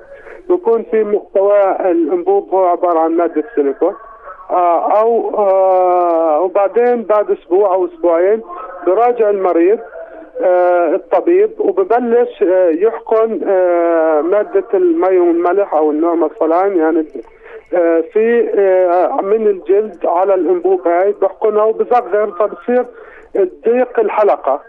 بكون 0.48 0.82
في 0.90 1.04
محتوى 1.04 1.70
الأنبوب 1.90 2.54
هو 2.54 2.64
عبارة 2.66 2.98
عن 2.98 3.16
مادة 3.16 3.44
سيليكون. 3.54 3.94
آه 4.50 5.00
أو 5.00 5.30
آه 5.38 6.40
وبعدين 6.40 7.02
بعد 7.02 7.30
أسبوع 7.30 7.74
أو 7.74 7.86
أسبوعين 7.86 8.42
براجع 8.86 9.30
المريض 9.30 9.78
آه 10.40 10.94
الطبيب 10.94 11.50
وببلش 11.58 12.42
آه 12.42 12.68
يحقن 12.70 13.28
مادة 14.30 14.64
المي 14.74 15.18
والملح 15.18 15.74
أو 15.74 15.90
النوع 15.90 16.14
الصلان 16.14 16.76
يعني 16.76 17.06
في 18.12 18.50
آه 18.58 19.20
من 19.22 19.46
الجلد 19.46 20.06
على 20.06 20.34
الانبوب 20.34 20.88
هاي 20.88 21.14
بحقنها 21.22 21.64
وبصغر 21.64 22.30
فبصير 22.38 22.84
ضيق 23.36 24.00
الحلقة. 24.00 24.60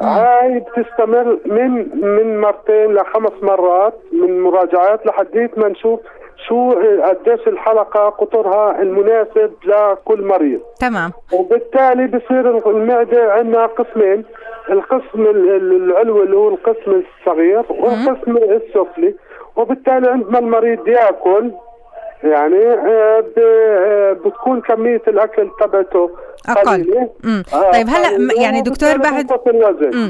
هاي 0.00 0.58
بتستمر 0.58 1.38
من 1.46 1.70
من 2.00 2.40
مرتين 2.40 2.94
لخمس 2.94 3.32
مرات 3.42 3.94
من 4.12 4.40
مراجعات 4.40 5.06
لحديت 5.06 5.58
ما 5.58 5.68
نشوف 5.68 6.00
شو 6.48 6.70
قديش 7.02 7.48
الحلقة 7.48 8.08
قطرها 8.08 8.82
المناسب 8.82 9.52
لكل 9.64 10.22
مريض. 10.22 10.60
تمام. 10.80 11.10
وبالتالي 11.32 12.06
بصير 12.06 12.70
المعدة 12.70 13.32
عندنا 13.32 13.66
قسمين 13.66 14.24
القسم 14.70 15.26
العلوي 15.26 16.22
اللي 16.22 16.36
هو 16.36 16.48
القسم 16.48 17.02
الصغير 17.02 17.64
والقسم 17.70 18.36
السفلي. 18.36 19.14
وبالتالي 19.56 20.08
عندما 20.10 20.38
المريض 20.38 20.88
يأكل 20.88 21.50
يعني 22.24 22.64
آه، 23.38 24.12
بتكون 24.12 24.60
كمية 24.60 25.02
الأكل 25.08 25.50
تبعته 25.60 26.10
أقل. 26.48 27.08
آه 27.54 27.72
طيب 27.72 27.88
هلأ 27.88 28.42
يعني 28.42 28.60
دكتور 28.60 28.96
بعد 28.96 29.32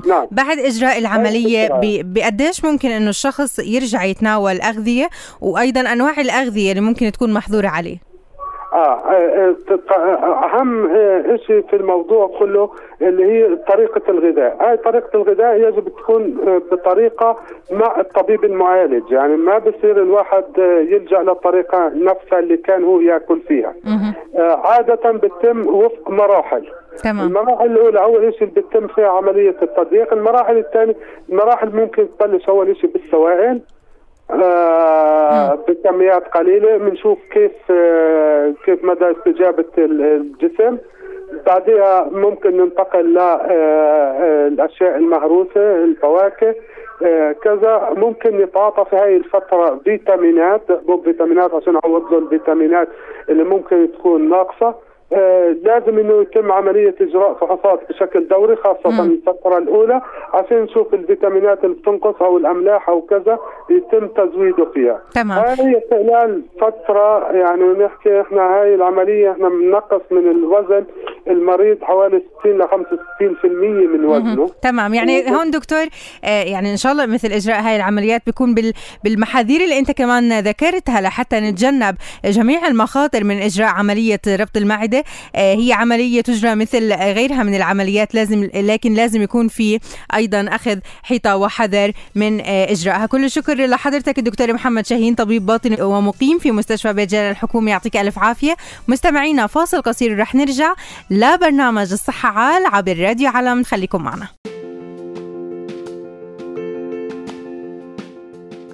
نعم. 0.07 0.27
بعد 0.31 0.59
إجراء 0.59 0.99
العملية 0.99 1.69
بقديش 2.03 2.65
ممكن 2.65 2.91
إنه 2.91 3.11
الشخص 3.11 3.59
يرجع 3.59 4.05
يتناول 4.05 4.61
أغذية 4.61 5.09
وأيضا 5.41 5.81
أنواع 5.81 6.21
الأغذية 6.21 6.71
اللي 6.71 6.83
ممكن 6.83 7.13
تكون 7.13 7.33
محظورة 7.33 7.69
عليه؟ 7.69 8.10
آه, 8.73 8.77
آه،, 8.77 9.55
آه، 9.97 10.45
أهم 10.45 10.87
آه، 10.87 11.37
شيء 11.37 11.63
في 11.63 11.77
الموضوع 11.77 12.31
كله 12.39 12.71
اللي 13.03 13.25
هي 13.25 13.57
طريقة 13.57 14.03
الغذاء، 14.09 14.57
هاي 14.61 14.77
طريقة 14.77 15.09
الغذاء 15.15 15.57
يجب 15.57 15.89
تكون 15.89 16.37
بطريقة 16.73 17.39
مع 17.73 18.01
الطبيب 18.01 18.45
المعالج، 18.45 19.13
يعني 19.13 19.37
ما 19.37 19.59
بصير 19.59 20.03
الواحد 20.03 20.45
يلجأ 20.91 21.23
للطريقه 21.23 21.93
نفسها 21.95 22.39
اللي 22.39 22.57
كان 22.57 22.85
هو 22.85 23.01
يأكل 23.01 23.41
فيها. 23.41 23.75
عادة 24.39 25.11
بتتم 25.11 25.67
وفق 25.67 26.11
مراحل. 26.11 26.67
تمام. 27.03 27.27
المراحل 27.27 27.67
الأولى 27.67 28.03
أول 28.03 28.35
شيء 28.35 28.49
بتتم 28.49 28.87
فيها 28.87 29.09
عملية 29.09 29.57
التضييق، 29.63 30.13
المراحل 30.13 30.59
الثانية 30.59 30.97
المراحل 31.29 31.77
ممكن 31.77 32.09
تبلش 32.19 32.49
أول 32.49 32.77
شيء 32.77 32.91
بالسوائل. 32.91 33.61
بكميات 35.69 36.29
قليلة. 36.29 36.77
بنشوف 36.77 37.19
كيف 37.31 37.53
كيف 38.65 38.85
مدى 38.85 39.11
استجابة 39.11 39.65
الجسم. 39.79 40.79
بعدها 41.47 42.09
ممكن 42.13 42.57
ننتقل 42.57 43.07
للاشياء 44.51 44.97
المهروسة 44.97 45.85
الفواكه. 45.85 46.55
كذا 47.43 47.93
ممكن 47.97 48.37
نتعاطى 48.37 48.85
في 48.91 48.97
هاي 48.97 49.17
الفترة 49.17 49.81
فيتامينات 49.85 50.63
فيتامينات 51.05 51.55
عشان 51.55 51.73
نعوض 51.73 52.13
له 52.13 52.19
الفيتامينات 52.19 52.89
اللي 53.29 53.45
ممكن 53.45 53.89
تكون 53.99 54.31
ناقصة. 54.31 54.75
لازم 55.65 55.99
إنه 55.99 56.23
يتم 56.23 56.53
عملية 56.53 56.95
إجراء 57.01 57.35
فحوصات 57.35 57.81
بشكل 57.89 58.29
دوري 58.29 58.57
خاصة 58.57 58.91
مم. 58.91 59.01
الفترة 59.11 59.59
الأولى 59.59 60.01
عشان 60.35 60.57
نشوف 60.63 60.95
الفيتامينات 60.95 61.65
اللي 61.65 61.75
بتنقص 61.77 62.23
أو 62.23 62.37
الأملاح 62.37 62.89
أو 62.89 63.01
كذا 63.03 63.39
يتم 63.71 64.07
تزويده 64.07 64.65
فيها. 64.75 65.03
تمام. 65.15 65.39
هاي 65.39 65.83
خلال 65.91 66.43
فترة 66.61 67.33
يعني 67.33 67.63
نحكي 67.65 68.21
إحنا 68.21 68.41
هاي 68.43 68.75
العملية 68.75 69.33
إحنا 69.33 69.49
بننقص 69.49 70.01
من 70.11 70.31
الوزن 70.31 70.85
المريض 71.29 71.79
حوالي 71.83 72.23
60 72.41 72.59
ل 72.59 72.63
65% 72.63 73.45
من 73.97 74.05
وزنه. 74.05 74.51
تمام. 74.63 74.95
يعني 74.95 75.31
هون 75.37 75.51
دكتور 75.51 75.85
آه، 76.25 76.43
يعني 76.43 76.73
إن 76.73 76.77
شاء 76.77 76.93
الله 76.93 77.07
مثل 77.07 77.29
إجراء 77.29 77.61
هاي 77.61 77.77
العمليات 77.77 78.23
بيكون 78.27 78.55
بالمحاذير 79.05 79.61
اللي 79.61 79.79
أنت 79.79 79.91
كمان 79.91 80.41
ذكرتها 80.41 81.01
لحتى 81.01 81.41
نتجنب 81.41 81.95
جميع 82.25 82.67
المخاطر 82.67 83.25
من 83.25 83.37
إجراء 83.37 83.69
عملية 83.69 84.21
ربط 84.41 84.57
المعدة. 84.57 85.00
آه، 85.37 85.55
هي 85.55 85.73
عملية 85.73 86.21
تجرى 86.21 86.55
مثل 86.55 86.93
غيرها 86.93 87.43
من 87.43 87.55
العمليات 87.55 88.15
لازم 88.15 88.51
لكن 88.55 88.95
لازم 88.95 89.23
يكون 89.23 89.49
في 89.49 89.79
أيضا 90.15 90.47
أخذ 90.49 90.79
حيطة 91.03 91.37
وحذر 91.37 91.93
من 92.15 92.41
آه، 92.41 92.73
إجراءها. 92.73 93.07
كل 93.07 93.25
الشكر 93.25 93.67
لحضرتك 93.67 94.19
الدكتور 94.19 94.53
محمد 94.53 94.87
شاهين 94.87 95.15
طبيب 95.15 95.47
باطن 95.47 95.83
ومقيم 95.83 96.39
في 96.39 96.51
مستشفى 96.51 96.93
بيت 96.93 97.11
جلال 97.11 97.31
الحكومي 97.31 97.71
يعطيك 97.71 97.97
ألف 97.97 98.19
عافية. 98.19 98.57
مستمعينا 98.89 99.47
فاصل 99.47 99.83
قصير 99.83 100.13
ورح 100.13 100.35
نرجع 100.35 100.75
لبرنامج 101.11 101.93
الصحة 101.93 102.29
عال 102.29 102.67
عبر 102.67 102.99
راديو 102.99 103.29
علم. 103.29 103.63
خليكم 103.63 104.03
معنا. 104.03 104.29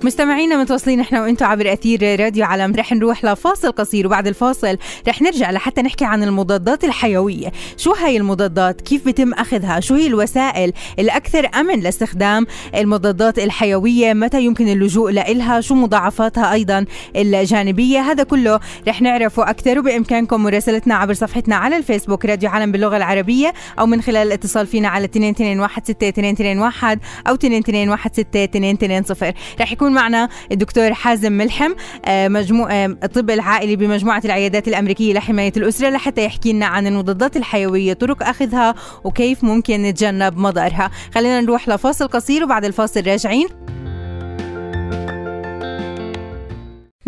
مستمعينا 0.06 0.56
متواصلين 0.56 1.00
إحنا 1.00 1.22
وأنتم 1.22 1.46
عبر 1.46 1.72
اثير 1.72 2.20
راديو 2.20 2.44
علم 2.44 2.74
رح 2.74 2.92
نروح 2.92 3.24
لفاصل 3.24 3.72
قصير 3.72 4.06
وبعد 4.06 4.26
الفاصل 4.26 4.78
رح 5.08 5.22
نرجع 5.22 5.50
لحتى 5.50 5.82
نحكي 5.82 6.04
عن 6.04 6.22
المضادات 6.22 6.84
الحيوية. 6.84 7.52
شو 7.76 7.92
هاي 7.92 8.16
المضادات؟ 8.16 8.80
كيف 8.80 9.08
بتم 9.08 9.32
أخذها؟ 9.32 9.80
شو 9.80 9.94
هي 9.94 10.06
الوسائل 10.06 10.72
الأكثر 10.98 11.50
أمن 11.54 11.80
لاستخدام 11.80 12.46
المضادات 12.74 13.38
الحيوية؟ 13.38 14.12
متى 14.12 14.44
يمكن 14.44 14.68
اللجوء 14.68 15.10
لها 15.10 15.60
شو 15.60 15.74
مضاعفاتها 15.74 16.52
أيضا 16.52 16.84
الجانبية؟ 17.16 18.00
هذا 18.00 18.22
كله 18.22 18.60
رح 18.88 19.02
نعرفه 19.02 19.50
أكثر 19.50 19.78
وبإمكانكم 19.78 20.42
مراسلتنا 20.42 20.94
عبر 20.94 21.14
صفحتنا 21.14 21.56
على 21.56 21.76
الفيسبوك 21.76 22.26
راديو 22.26 22.50
علم 22.50 22.72
باللغة 22.72 22.96
العربية 22.96 23.52
أو 23.78 23.86
من 23.86 24.02
خلال 24.02 24.26
الاتصال 24.26 24.66
فينا 24.66 24.88
على 24.88 25.04
2216 25.04 26.98
أو 27.28 27.34
2216 27.34 29.34
رح 29.60 29.72
يكون 29.72 29.95
معنا 29.96 30.28
الدكتور 30.52 30.94
حازم 30.94 31.32
ملحم 31.32 31.72
آه، 32.04 32.28
مجموع 32.28 32.72
آه، 32.72 32.86
الطب 32.86 33.30
العائلي 33.30 33.76
بمجموعة 33.76 34.22
العيادات 34.24 34.68
الأمريكية 34.68 35.12
لحماية 35.14 35.52
الأسرة 35.56 35.88
لحتى 35.88 36.24
يحكي 36.24 36.52
لنا 36.52 36.66
عن 36.66 36.86
المضادات 36.86 37.36
الحيوية 37.36 37.92
طرق 37.92 38.22
أخذها 38.22 38.74
وكيف 39.04 39.44
ممكن 39.44 39.82
نتجنب 39.82 40.38
مضارها 40.38 40.90
خلينا 41.14 41.40
نروح 41.40 41.68
لفاصل 41.68 42.08
قصير 42.08 42.44
وبعد 42.44 42.64
الفاصل 42.64 43.06
راجعين. 43.06 43.48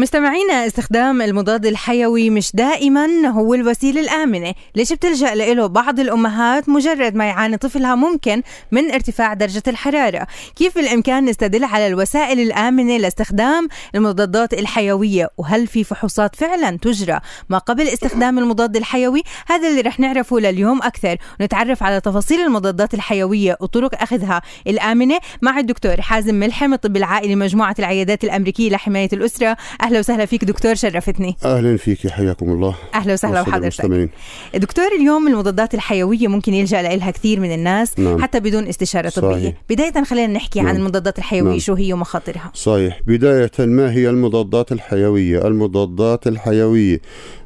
مستمعينا 0.01 0.67
استخدام 0.67 1.23
المضاد 1.23 1.67
الحيوي 1.67 2.31
مش 2.31 2.51
دائما 2.55 3.29
هو 3.29 3.55
الوسيلة 3.55 4.01
الآمنة. 4.01 4.55
ليش 4.75 4.93
بتلجأ 4.93 5.35
له 5.35 5.67
بعض 5.67 6.01
الأمهات 6.01 6.69
مجرد 6.69 7.15
ما 7.15 7.25
يعاني 7.25 7.57
طفلها 7.57 7.95
ممكن 7.95 8.43
من 8.73 8.91
ارتفاع 8.91 9.35
درجة 9.35 9.63
الحرارة. 9.69 10.27
كيف 10.57 10.75
بالإمكان 10.75 11.25
نستدل 11.25 11.65
على 11.65 11.87
الوسائل 11.87 12.41
الآمنة 12.41 12.97
لاستخدام 12.97 13.69
المضادات 13.95 14.55
الحيوية؟ 14.55 15.29
وهل 15.39 15.67
في 15.67 15.85
فحوصات 15.85 16.37
فعلا 16.37 16.79
تجرى؟ 16.83 17.21
ما 17.49 17.59
قبل 17.59 17.89
استخدام 17.89 18.39
المضاد 18.39 18.77
الحيوي 18.77 19.23
هذا 19.47 19.69
اللي 19.69 19.81
رح 19.81 20.01
نعرفه 20.01 20.39
لليوم 20.39 20.83
أكثر. 20.83 21.17
ونتعرف 21.41 21.83
على 21.83 22.01
تفاصيل 22.01 22.41
المضادات 22.41 22.95
الحيوية 22.95 23.57
وطرق 23.61 24.03
أخذها 24.03 24.43
الآمنة 24.67 25.19
مع 25.43 25.59
الدكتور 25.59 26.01
حازم 26.01 26.35
ملحم 26.35 26.73
الطب 26.73 26.97
العائلي 26.97 27.37
مجموعة 27.37 27.75
العيادات 27.79 28.25
الأمريكية 28.25 28.71
لحماية 28.71 29.09
الأسرة. 29.13 29.57
أهلا 29.89 29.99
وسهلا 29.99 30.27
فيك 30.27 30.45
دكتور 30.45 30.75
شرفتني. 30.75 31.37
أهلا 31.45 31.77
فيك 31.77 32.09
حياكم 32.09 32.51
الله. 32.51 32.75
أهلا 32.95 33.13
وسهلا 33.13 33.43
بحضرتك 33.43 34.11
دكتور 34.55 34.85
اليوم 35.01 35.29
المضادات 35.29 35.75
الحيوية 35.75 36.29
ممكن 36.29 36.55
يلجأ 36.55 36.83
لها 36.83 37.11
كثير 37.11 37.41
من 37.41 37.55
الناس 37.55 37.99
نعم. 37.99 38.23
حتى 38.23 38.41
بدون 38.41 38.67
استشارة 38.67 39.09
صحيح. 39.09 39.31
طبيه 39.31 39.57
بداية 39.71 40.05
خلينا 40.05 40.33
نحكي 40.33 40.61
نعم. 40.61 40.69
عن 40.69 40.77
المضادات 40.77 41.19
الحيوية 41.19 41.51
نعم. 41.51 41.59
شو 41.59 41.75
هي 41.75 41.93
ومخاطرها؟ 41.93 42.51
صحيح. 42.55 43.01
بداية 43.07 43.51
ما 43.59 43.93
هي 43.93 44.11
المضادات 44.11 44.73
الحيوية؟ 44.73 45.47
المضادات 45.47 46.27
الحيوية 46.27 47.01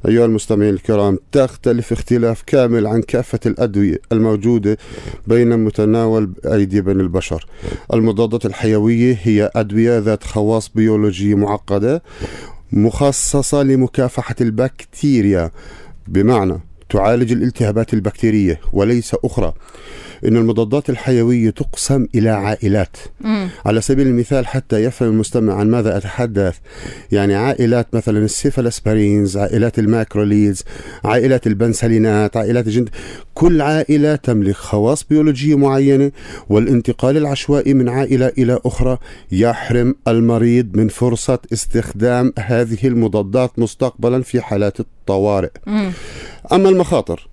أيها 0.09 0.25
المستمعين 0.25 0.75
الكرام 0.75 1.19
تختلف 1.33 1.93
اختلاف 1.93 2.43
كامل 2.47 2.87
عن 2.87 3.03
كافة 3.03 3.41
الأدوية 3.47 3.99
الموجودة 4.13 4.79
بين 5.27 5.59
متناول 5.59 6.33
أيدي 6.47 6.81
بني 6.81 7.03
البشر. 7.03 7.47
المضادات 7.93 8.47
الحيوية 8.47 9.19
هي 9.23 9.51
أدوية 9.57 9.99
ذات 9.99 10.25
خواص 10.25 10.71
بيولوجية 10.75 11.35
معقدة 11.35 12.03
مخصصة 12.73 13.63
لمكافحة 13.63 14.35
البكتيريا. 14.41 15.51
بمعنى 16.09 16.61
تعالج 16.91 17.33
الالتهابات 17.33 17.95
البكتيرية 17.95 18.61
وليس 18.73 19.17
أخرى. 19.25 19.53
أن 20.25 20.37
المضادات 20.37 20.91
الحيوية 20.91 21.51
تقسم 21.51 22.07
إلى 22.15 22.31
عائلات 22.31 22.97
مم. 23.21 23.49
على 23.67 23.81
سبيل 23.81 24.07
المثال 24.07 24.47
حتى 24.47 24.85
يفهم 24.85 25.09
المستمع 25.09 25.55
عن 25.55 25.71
ماذا 25.71 25.97
أتحدث 25.97 26.57
يعني 27.13 27.35
عائلات 27.35 27.95
مثلا 27.95 28.19
ال 28.19 28.27
cephalosporins 28.27 29.37
عائلات 29.37 29.79
ال 29.79 29.86
macrolides 29.86 30.65
عائلات 31.05 31.47
البنسلينات 31.47 32.37
عائلات 32.37 32.67
الجند 32.67 32.89
كل 33.35 33.61
عائلة 33.61 34.17
تملك 34.17 34.55
خواص 34.55 35.05
بيولوجية 35.05 35.57
معينة 35.59 36.13
والانتقال 36.49 37.17
العشوائي 37.17 37.75
من 37.75 37.89
عائلة 37.89 38.33
إلى 38.39 38.59
أخرى 38.65 38.99
يحرم 39.33 39.95
المريض 40.09 40.77
من 40.77 40.89
فرصة 40.89 41.39
استخدام 41.53 42.33
هذه 42.39 42.87
المضادات 42.87 43.59
مستقبلا 43.59 44.23
في 44.23 44.41
حالات 44.41 44.81
الطوارئ 44.81 45.51
مم. 45.67 45.93
أما 46.53 46.69
المخاطر 46.69 47.29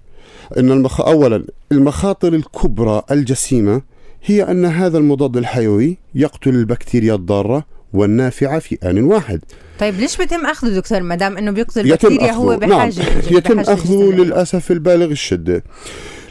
أن 0.58 0.72
المخ... 0.72 1.02
أولا 1.02 1.44
المخاطر 1.72 2.34
الكبرى 2.34 3.02
الجسيمة 3.12 3.82
هي 4.24 4.44
أن 4.44 4.66
هذا 4.66 4.98
المضاد 4.98 5.38
الحيوي 5.38 5.98
يقتل 6.16 6.50
البكتيريا 6.50 7.16
الضارة 7.16 7.66
والنافعة 7.94 8.60
في 8.60 8.78
آن 8.84 9.04
واحد. 9.04 9.42
طيب 9.80 9.96
ليش 9.96 10.18
بيتم 10.18 10.46
أخذه 10.46 10.70
دكتور؟ 10.70 11.02
ما 11.02 11.16
دام 11.16 11.38
أنه 11.38 11.52
بيقتل 11.52 11.82
البكتيريا 11.82 12.32
هو 12.32 12.58
بحاجة 12.58 12.70
نعم. 12.70 12.90
يتم 13.32 13.62
بحاجة 13.62 13.74
أخذه 13.74 14.12
للأسف 14.12 14.72
البالغ 14.72 15.12
الشدة. 15.12 15.64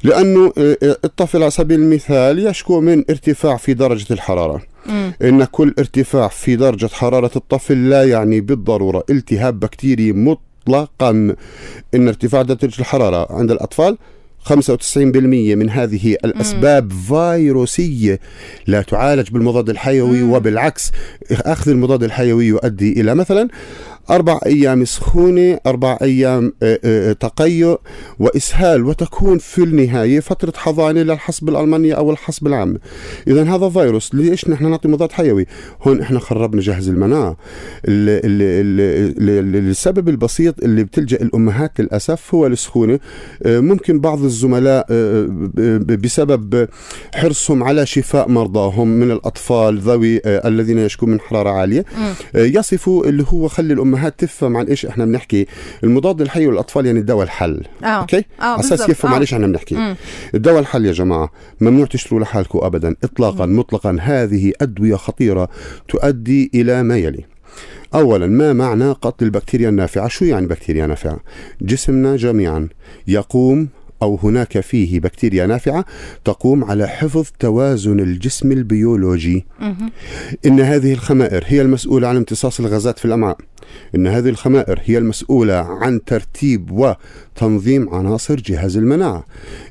لأنه 0.04 0.52
الطفل 0.82 1.42
على 1.42 1.50
سبيل 1.50 1.80
المثال 1.80 2.46
يشكو 2.46 2.80
من 2.80 3.04
ارتفاع 3.10 3.56
في 3.56 3.74
درجة 3.74 4.12
الحرارة. 4.12 4.62
مم. 4.86 5.12
إن 5.22 5.44
كل 5.44 5.74
ارتفاع 5.78 6.28
في 6.28 6.56
درجة 6.56 6.86
حرارة 6.86 7.30
الطفل 7.36 7.90
لا 7.90 8.04
يعني 8.04 8.40
بالضرورة 8.40 9.04
التهاب 9.10 9.60
بكتيري 9.60 10.12
مطلقا 10.68 11.34
إن 11.94 12.08
ارتفاع 12.08 12.42
درجة 12.42 12.80
الحرارة 12.80 13.32
عند 13.32 13.50
الأطفال 13.50 13.98
95% 14.44 14.52
من 15.56 15.70
هذه 15.70 16.16
الأسباب 16.24 16.92
مم. 16.92 16.98
فيروسية 16.98 18.20
لا 18.66 18.82
تعالج 18.82 19.30
بالمضاد 19.30 19.70
الحيوي 19.70 20.22
مم. 20.22 20.32
وبالعكس 20.32 20.90
أخذ 21.32 21.70
المضاد 21.70 22.02
الحيوي 22.02 22.46
يؤدي 22.46 23.00
إلى 23.00 23.14
مثلا 23.14 23.48
أربع 24.10 24.40
أيام 24.46 24.84
سخونة 24.84 25.58
أربع 25.66 25.98
أيام 26.02 26.52
آه، 26.62 26.80
آه، 26.84 27.12
تقيؤ 27.12 27.78
وإسهال 28.18 28.84
وتكون 28.84 29.38
في 29.38 29.62
النهاية 29.62 30.20
فترة 30.20 30.52
حضانة 30.56 31.02
للحصب 31.02 31.48
الألمانية 31.48 31.94
أو 31.94 32.10
الحصب 32.10 32.46
العام. 32.46 32.78
إذا 33.28 33.42
هذا 33.42 33.68
فيروس 33.68 34.14
ليش 34.14 34.48
نحن 34.48 34.70
نعطي 34.70 34.88
مضاد 34.88 35.12
حيوي؟ 35.12 35.46
هون 35.82 36.00
إحنا 36.00 36.18
خربنا 36.18 36.60
جهاز 36.60 36.88
المناعة. 36.88 37.36
السبب 39.58 40.08
البسيط 40.08 40.62
اللي 40.62 40.84
بتلجأ 40.84 41.16
الأمهات 41.16 41.80
للأسف 41.80 42.34
هو 42.34 42.46
السخونة. 42.46 42.98
آه، 43.42 43.60
ممكن 43.60 44.00
بعض 44.00 44.24
الزملاء 44.24 44.86
بسبب 45.78 46.68
حرصهم 47.14 47.62
على 47.62 47.86
شفاء 47.86 48.28
مرضاهم 48.28 48.88
من 48.88 49.10
الأطفال 49.10 49.78
ذوي 49.78 50.20
الذين 50.26 50.78
يشكون 50.78 51.10
من 51.10 51.20
حرارة 51.20 51.50
عالية. 51.50 51.84
يصفوا 52.34 53.04
اللي 53.04 53.24
هو 53.28 53.48
خلي 53.48 53.72
الأمهات 53.74 53.97
الامهات 53.98 54.20
تفهم 54.20 54.56
عن 54.56 54.66
إيش 54.66 54.86
إحنا 54.86 55.04
بنحكي. 55.04 55.46
المضاد 55.84 56.20
الحيوي 56.20 56.52
للاطفال 56.52 56.86
يعني 56.86 56.98
الدواء 56.98 57.24
الحل. 57.24 57.62
أوه. 57.82 57.90
أوكي؟ 57.90 58.24
على 58.40 58.60
أساس 58.60 58.88
يفهم 58.88 59.14
عن 59.14 59.20
إيش 59.20 59.34
إحنا 59.34 59.46
بنحكي. 59.46 59.94
الدواء 60.34 60.60
الحل 60.60 60.86
يا 60.86 60.92
جماعة 60.92 61.32
ممنوع 61.60 61.86
تشتروا 61.86 62.20
لحالكم 62.20 62.58
ابدا. 62.62 62.94
اطلاقا 63.04 63.46
مم. 63.46 63.58
مطلقا 63.58 63.96
هذه 64.00 64.52
أدوية 64.60 64.96
خطيرة 64.96 65.48
تؤدي 65.88 66.50
إلى 66.54 66.82
ما 66.82 66.96
يلي؟ 66.96 67.24
اولا 67.94 68.26
ما 68.26 68.52
معنى 68.52 68.92
قتل 68.92 69.24
البكتيريا 69.24 69.68
النافعة؟ 69.68 70.08
شو 70.08 70.24
يعني 70.24 70.46
بكتيريا 70.46 70.86
نافعة؟ 70.86 71.20
جسمنا 71.62 72.16
جميعا 72.16 72.68
يقوم 73.06 73.68
أو 74.02 74.18
هناك 74.22 74.60
فيه 74.60 75.00
بكتيريا 75.00 75.46
نافعة 75.46 75.84
تقوم 76.24 76.64
على 76.64 76.88
حفظ 76.88 77.26
توازن 77.38 78.00
الجسم 78.00 78.52
البيولوجي. 78.52 79.46
إن 80.46 80.60
هذه 80.60 80.92
الخمائر 80.92 81.44
هي 81.46 81.62
المسؤولة 81.62 82.08
عن 82.08 82.16
امتصاص 82.16 82.60
الغازات 82.60 82.98
في 82.98 83.04
الأمعاء. 83.04 83.38
إن 83.94 84.06
هذه 84.06 84.28
الخمائر 84.28 84.80
هي 84.84 84.98
المسؤولة 84.98 85.54
عن 85.54 86.04
ترتيب 86.04 86.70
وتنظيم 86.70 87.94
عناصر 87.94 88.34
جهاز 88.34 88.76
المناعة. 88.76 89.24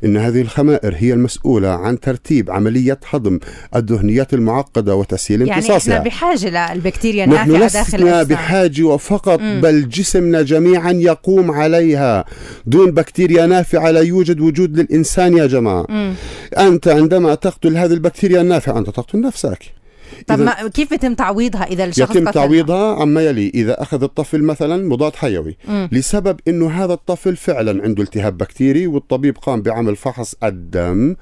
إن 0.03 0.17
هذه 0.17 0.41
الخمائر 0.41 0.95
هي 0.97 1.13
المسؤولة 1.13 1.69
عن 1.69 1.99
ترتيب 1.99 2.51
عملية 2.51 2.99
هضم 3.09 3.39
الدهنيات 3.75 4.33
المعقدة 4.33 4.95
وتسهيل 4.95 5.41
يعني 5.41 5.53
امتصاصها. 5.53 5.93
يعني 5.93 6.05
بحاجة 6.05 6.73
للبكتيريا 6.73 7.23
النافعة 7.23 7.45
نحن 7.45 7.67
داخل 7.67 7.97
لسنا 7.97 8.23
بحاجة 8.23 8.83
وفقط 8.83 9.39
مم. 9.39 9.61
بل 9.61 9.89
جسمنا 9.89 10.41
جميعا 10.41 10.91
يقوم 10.91 11.51
عليها. 11.51 12.25
دون 12.65 12.91
بكتيريا 12.91 13.45
نافعة 13.45 13.91
لا 13.91 14.01
يوجد 14.01 14.39
وجود 14.39 14.79
للإنسان 14.79 15.37
يا 15.37 15.45
جماعة. 15.45 15.85
مم. 15.89 16.13
أنت 16.57 16.87
عندما 16.87 17.35
تقتل 17.35 17.77
هذه 17.77 17.93
البكتيريا 17.93 18.41
النافعة 18.41 18.77
أنت 18.77 18.89
تقتل 18.89 19.21
نفسك. 19.21 19.76
طب 20.27 20.39
ما 20.39 20.67
كيف 20.67 20.91
يتم 20.91 21.13
تعويضها 21.13 21.63
إذا 21.63 21.85
الشخص 21.85 22.15
يتم 22.15 22.31
تعويضها 22.31 23.01
عما 23.01 23.21
يلي 23.21 23.51
إذا 23.55 23.81
أخذ 23.81 24.03
الطفل 24.03 24.43
مثلا 24.43 24.87
مضاد 24.87 25.15
حيوي 25.15 25.57
م. 25.67 25.87
لسبب 25.91 26.39
إنه 26.47 26.69
هذا 26.69 26.93
الطفل 26.93 27.35
فعلا 27.35 27.83
عنده 27.83 28.03
التهاب 28.03 28.37
بكتيري 28.37 28.87
والطبيب 28.87 29.37
قام 29.37 29.61
بعمل 29.61 29.95
فحص 29.95 30.35
الدم 30.43 31.15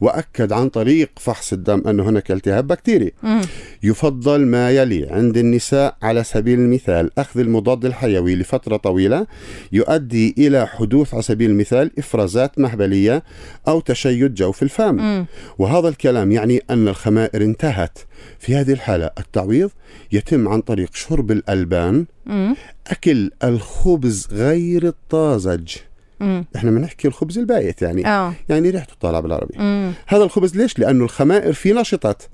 وأكد 0.00 0.52
عن 0.52 0.68
طريق 0.68 1.10
فحص 1.16 1.52
الدم 1.52 1.82
أنه 1.88 2.08
هناك 2.08 2.30
التهاب 2.30 2.66
بكتيري 2.66 3.12
م. 3.22 3.40
يفضل 3.82 4.46
ما 4.46 4.70
يلي 4.70 5.08
عند 5.10 5.36
النساء 5.36 5.96
على 6.02 6.24
سبيل 6.24 6.58
المثال 6.58 7.10
أخذ 7.18 7.40
المضاد 7.40 7.84
الحيوي 7.84 8.36
لفترة 8.36 8.76
طويلة 8.76 9.26
يؤدي 9.72 10.34
إلى 10.38 10.66
حدوث 10.66 11.14
على 11.14 11.22
سبيل 11.22 11.50
المثال 11.50 11.90
إفرازات 11.98 12.58
مهبلية 12.58 13.22
أو 13.68 13.80
تشيد 13.80 14.34
جوف 14.34 14.62
الفم 14.62 14.94
م. 14.94 15.26
وهذا 15.58 15.88
الكلام 15.88 16.32
يعني 16.32 16.62
أن 16.70 16.88
الخمائر 16.88 17.42
انتهت 17.42 17.98
في 18.38 18.56
هذه 18.56 18.72
الحالة 18.72 19.10
التعويض 19.18 19.70
يتم 20.12 20.48
عن 20.48 20.60
طريق 20.60 20.94
شرب 20.94 21.30
الألبان 21.30 22.06
مم. 22.26 22.56
أكل 22.86 23.30
الخبز 23.44 24.28
غير 24.32 24.86
الطازج 24.86 25.76
مم. 26.20 26.44
إحنا 26.56 26.70
بنحكي 26.70 27.08
الخبز 27.08 27.38
البايت 27.38 27.82
يعني 27.82 28.06
أوه. 28.06 28.34
يعني 28.48 28.70
ريحته 28.70 28.94
طالعه 29.00 29.20
بالعربي 29.20 29.54
مم. 29.58 29.92
هذا 30.06 30.24
الخبز 30.24 30.56
ليش 30.56 30.78
لأنه 30.78 31.04
الخمائر 31.04 31.52
فيه 31.52 31.72
نشطت 31.72 32.28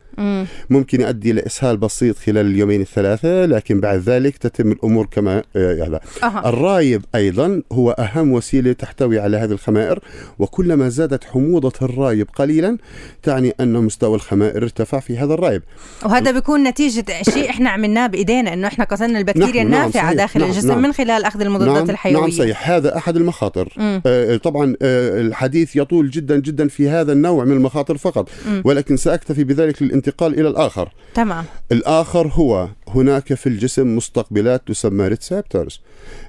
ممكن 0.70 1.00
يؤدي 1.00 1.32
لإسهال 1.32 1.76
بسيط 1.76 2.18
خلال 2.18 2.46
اليومين 2.46 2.80
الثلاثة 2.80 3.46
لكن 3.46 3.80
بعد 3.80 3.98
ذلك 3.98 4.36
تتم 4.36 4.72
الأمور 4.72 5.06
كما 5.10 5.42
آه، 5.56 5.86
هذا. 5.86 6.00
أه. 6.22 6.48
الرايب 6.48 7.04
أيضا 7.14 7.62
هو 7.72 7.90
أهم 7.90 8.32
وسيلة 8.32 8.72
تحتوي 8.72 9.18
على 9.18 9.36
هذه 9.36 9.52
الخمائر 9.52 9.98
وكلما 10.38 10.88
زادت 10.88 11.24
حموضة 11.24 11.72
الرايب 11.82 12.28
قليلا 12.34 12.78
تعني 13.22 13.54
أن 13.60 13.72
مستوى 13.72 14.14
الخمائر 14.14 14.62
ارتفع 14.62 15.00
في 15.00 15.18
هذا 15.18 15.34
الرايب 15.34 15.62
وهذا 16.04 16.30
بيكون 16.30 16.62
نتيجة 16.62 17.04
شيء 17.22 17.50
إحنا 17.50 17.70
عملناه 17.70 18.06
بإيدينا 18.06 18.52
أنه 18.52 18.66
إحنا 18.66 18.84
قتلنا 18.84 19.18
البكتيريا 19.18 19.64
نعم 19.64 19.66
النافعة 19.66 20.04
نعم 20.04 20.16
داخل 20.16 20.40
نعم 20.40 20.50
الجسم 20.50 20.68
نعم. 20.68 20.82
من 20.82 20.92
خلال 20.92 21.24
أخذ 21.24 21.40
المضادات 21.40 21.76
نعم 21.76 21.90
الحيوية. 21.90 22.20
نعم 22.20 22.30
صحيح. 22.30 22.70
هذا 22.70 22.96
أحد 22.96 23.16
المخاطر. 23.16 23.74
آه 24.06 24.36
طبعا 24.36 24.76
آه 24.82 25.20
الحديث 25.20 25.76
يطول 25.76 26.10
جدا 26.10 26.36
جدا 26.40 26.68
في 26.68 26.88
هذا 26.88 27.12
النوع 27.12 27.44
من 27.44 27.52
المخاطر 27.52 27.96
فقط. 27.96 28.28
مم. 28.46 28.62
ولكن 28.64 28.96
سأكتفي 28.96 29.44
بذلك 29.44 29.82
للانتقال 30.06 30.40
إلى 30.40 30.48
الآخر. 30.48 30.92
تمام. 31.14 31.44
الآخر 31.72 32.26
هو 32.26 32.68
هناك 32.88 33.34
في 33.34 33.46
الجسم 33.46 33.96
مستقبلات 33.96 34.62
تسمى 34.68 35.08
receptors 35.08 35.80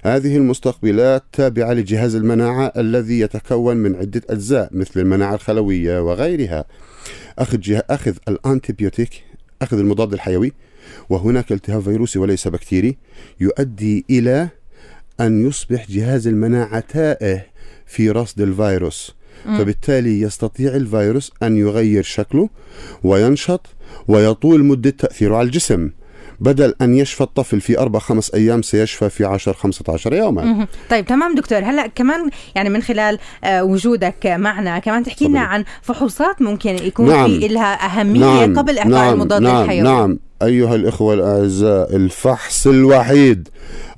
هذه 0.03 0.37
المستقبلات 0.37 1.23
تابعة 1.33 1.73
لجهاز 1.73 2.15
المناعة 2.15 2.73
الذي 2.77 3.19
يتكون 3.19 3.77
من 3.77 3.95
عدة 3.95 4.21
أجزاء 4.29 4.69
مثل 4.71 4.99
المناعة 4.99 5.35
الخلوية 5.35 6.01
وغيرها. 6.01 6.65
أخذ, 7.39 7.59
جه... 7.59 7.85
أخذ 7.89 8.15
ال 8.27 8.36
antibiotic 8.36 9.23
أخذ 9.61 9.77
المضاد 9.79 10.13
الحيوي 10.13 10.53
وهناك 11.09 11.51
التهاب 11.51 11.81
فيروسي 11.81 12.19
وليس 12.19 12.47
بكتيري 12.47 12.97
يؤدي 13.39 14.05
إلى 14.09 14.49
أن 15.19 15.47
يصبح 15.47 15.85
جهاز 15.89 16.27
المناعة 16.27 16.79
تائه 16.79 17.45
في 17.85 18.11
رصد 18.11 18.41
الفيروس 18.41 19.15
فبالتالي 19.45 20.21
يستطيع 20.21 20.75
الفيروس 20.75 21.31
أن 21.43 21.57
يغير 21.57 22.03
شكله 22.03 22.49
وينشط 23.03 23.65
ويطول 24.07 24.63
مدة 24.63 24.89
تأثيره 24.89 25.35
على 25.35 25.45
الجسم 25.45 25.89
بدل 26.39 26.73
أن 26.81 26.93
يشفى 26.93 27.21
الطفل 27.21 27.61
في 27.61 27.79
أربع 27.79 27.99
خمس 27.99 28.33
أيام 28.33 28.61
سيشفى 28.61 29.09
في 29.09 29.25
عشر 29.25 29.53
خمسة 29.53 29.83
عشر 29.89 30.13
يوما 30.13 30.67
طيب 30.89 31.05
تمام 31.05 31.35
دكتور 31.35 31.59
هلأ 31.59 31.87
كمان 31.87 32.29
يعني 32.55 32.69
من 32.69 32.81
خلال 32.81 33.19
آه، 33.43 33.63
وجودك 33.63 34.25
معنا 34.25 34.79
كمان 34.79 35.03
تحكي 35.03 35.27
لنا 35.27 35.39
عن 35.39 35.63
فحوصات 35.81 36.41
ممكن 36.41 36.69
يكون 36.69 37.09
نعم. 37.09 37.39
في 37.39 37.47
لها 37.47 37.85
أهمية 37.85 38.19
نعم. 38.19 38.59
قبل 38.59 38.77
إعطاء 38.77 38.91
نعم. 38.91 39.13
المضاد 39.13 39.41
نعم. 39.41 39.63
الحيوي 39.63 39.81
نعم 39.81 40.19
أيها 40.41 40.75
الإخوة 40.75 41.13
الأعزاء 41.13 41.95
الفحص 41.95 42.67
الوحيد 42.67 43.49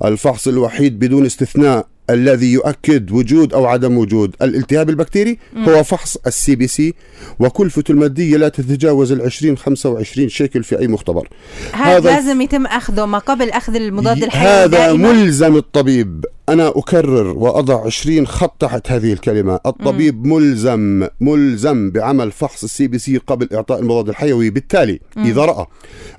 الفحص 0.04 0.48
الوحيد 0.48 0.98
بدون 0.98 1.26
استثناء 1.26 1.86
الذي 2.10 2.52
يؤكد 2.52 3.12
وجود 3.12 3.54
أو 3.54 3.66
عدم 3.66 3.98
وجود 3.98 4.36
الالتهاب 4.42 4.90
البكتيري 4.90 5.38
هو 5.56 5.82
فحص 5.82 6.16
ال 6.26 6.56
CBC 6.56 6.94
وكلفته 7.38 7.92
المادية 7.92 8.36
لا 8.36 8.48
تتجاوز 8.48 9.12
ال 9.12 9.22
20 9.22 9.56
25 9.56 10.28
شيكل 10.28 10.64
في 10.64 10.78
أي 10.78 10.88
مختبر 10.88 11.28
هذا 11.72 12.10
لازم 12.10 12.40
يتم 12.40 12.66
أخذه 12.66 13.06
ما 13.06 13.18
قبل 13.18 13.50
أخذ 13.50 13.74
المضاد 13.74 14.22
الحيوي 14.22 14.52
هذا 14.52 14.66
دائما. 14.66 15.12
ملزم 15.12 15.56
الطبيب 15.56 16.24
أنا 16.48 16.68
أكرر 16.68 17.26
وأضع 17.26 17.84
20 17.86 18.26
خط 18.26 18.56
تحت 18.60 18.90
هذه 18.90 19.12
الكلمة 19.12 19.60
الطبيب 19.66 20.26
مم. 20.26 20.32
ملزم 20.32 21.06
ملزم 21.20 21.90
بعمل 21.90 22.32
فحص 22.32 22.64
ال 22.64 22.86
CBC 22.86 23.16
قبل 23.16 23.48
إعطاء 23.54 23.80
المضاد 23.80 24.08
الحيوي 24.08 24.50
بالتالي 24.50 25.00
مم. 25.16 25.24
إذا 25.24 25.44
رأى 25.44 25.66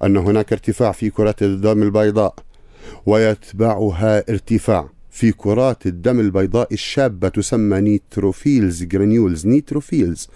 أن 0.04 0.18
هناك 0.18 0.54
ارتفاع 0.54 0.92
في 0.92 1.10
كرات 1.10 1.42
الدم 1.44 1.84
البيضاء 1.84 2.36
ويتبعها 3.06 4.24
ارتفاع 4.30 4.90
في 5.12 5.32
كرات 5.32 5.86
الدم 5.86 6.20
البيضاء 6.20 6.74
الشابة 6.74 7.28
تسمى 7.28 7.82
neutrophils 7.82 8.84
granules 8.84 9.48
neutrophils. 9.48 10.28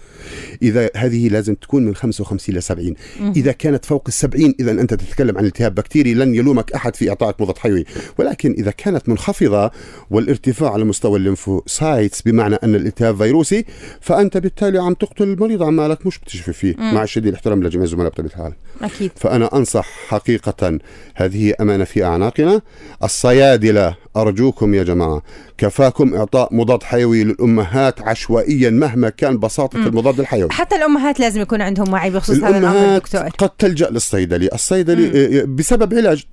إذا 0.62 0.90
هذه 0.96 1.28
لازم 1.28 1.54
تكون 1.54 1.84
من 1.86 1.94
55 1.94 2.54
إلى 2.54 2.60
70 2.60 2.94
إذا 3.36 3.52
كانت 3.52 3.84
فوق 3.84 4.04
ال 4.06 4.12
70 4.12 4.54
إذا 4.60 4.70
أنت 4.70 4.94
تتكلم 4.94 5.38
عن 5.38 5.44
التهاب 5.44 5.74
بكتيري 5.74 6.14
لن 6.14 6.34
يلومك 6.34 6.72
أحد 6.72 6.96
في 6.96 7.08
إعطائك 7.08 7.40
مضاد 7.40 7.58
حيوي. 7.58 7.84
ولكن 8.18 8.52
إذا 8.58 8.70
كانت 8.70 9.08
منخفضة 9.08 9.70
والارتفاع 10.10 10.72
على 10.72 10.84
مستوى 10.84 11.18
ال 11.18 11.27
lymphocytes 11.27 12.22
بمعنى 12.22 12.54
أن 12.54 12.74
الالتهاب 12.74 13.16
فيروسي 13.16 13.64
فأنت 14.00 14.36
بالتالي 14.36 14.78
عم 14.78 14.94
تقتل 14.94 15.24
المريض 15.24 15.62
عمالك 15.62 16.06
مش 16.06 16.18
بتشفي 16.18 16.52
فيه. 16.52 16.74
مم. 16.78 16.94
مع 16.94 17.04
شديد 17.04 17.28
الاحترام 17.28 17.62
لجميع 17.62 17.84
الزملاء 17.84 18.10
بطبيعة 18.10 18.30
الحال. 18.30 18.52
أكيد. 18.82 19.10
فأنا 19.16 19.56
أنصح 19.56 19.86
حقيقة 20.08 20.78
هذه 21.14 21.54
أمانة 21.60 21.84
في 21.84 22.04
أعناقنا. 22.04 22.62
الصيادلة 23.04 23.96
أرجوكم 24.16 24.65
كفاكم 24.66 24.74
يا 24.74 24.82
جماعة. 24.82 25.22
كفاكم 25.58 26.14
إعطاء 26.14 26.54
مضاد 26.54 26.82
حيوي 26.82 27.24
للأمهات 27.24 28.02
عشوائيا 28.02 28.70
مهما 28.70 29.08
كان 29.08 29.38
بساطة 29.38 29.78
م. 29.78 29.86
المضاد 29.86 30.20
الحيوي. 30.20 30.50
حتى 30.50 30.76
الأمهات 30.76 31.20
لازم 31.20 31.40
يكون 31.40 31.62
عندهم 31.62 31.92
وعي 31.92 32.10
بخصوص 32.10 32.36
هذا 32.36 32.58
الأمر 32.58 32.98
دكتور. 32.98 33.20
قد 33.20 33.50
تلجأ 33.50 33.90
للصيدلي 33.90 34.48
الصيدلي 34.54 35.44
م. 35.46 35.56
بسبب 35.56 35.94
علاج 35.94 36.24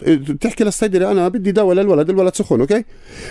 تحكي 0.42 0.64
للصيدلي 0.64 1.12
أنا 1.12 1.28
بدي 1.28 1.52
دواء 1.52 1.76
للولد 1.76 2.10
الولد 2.10 2.36
سخن 2.36 2.60
أوكي؟ 2.60 2.84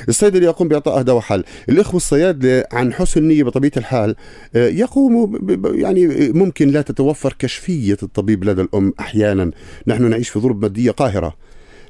الصيدلي 0.09 0.44
يقوم 0.44 0.68
بإعطائه 0.68 1.03
دواء 1.03 1.20
حل 1.20 1.44
الإخوة 1.68 1.96
الصيادلة 1.96 2.64
عن 2.72 2.92
حسن 2.92 3.22
نية 3.22 3.44
بطبيعة 3.44 3.72
الحال 3.76 4.16
يقوموا 4.55 5.28
يعني 5.64 6.32
ممكن 6.32 6.68
لا 6.68 6.82
تتوفر 6.82 7.36
كشفية 7.38 7.96
الطبيب 8.03 8.44
لدى 8.44 8.62
الأم 8.62 8.92
أحيانا. 9.00 9.50
نحن 9.86 10.11
نعيش 10.11 10.28
في 10.28 10.40
ظروف 10.40 10.57
مادية 10.57 10.90
قاهرة. 10.90 11.34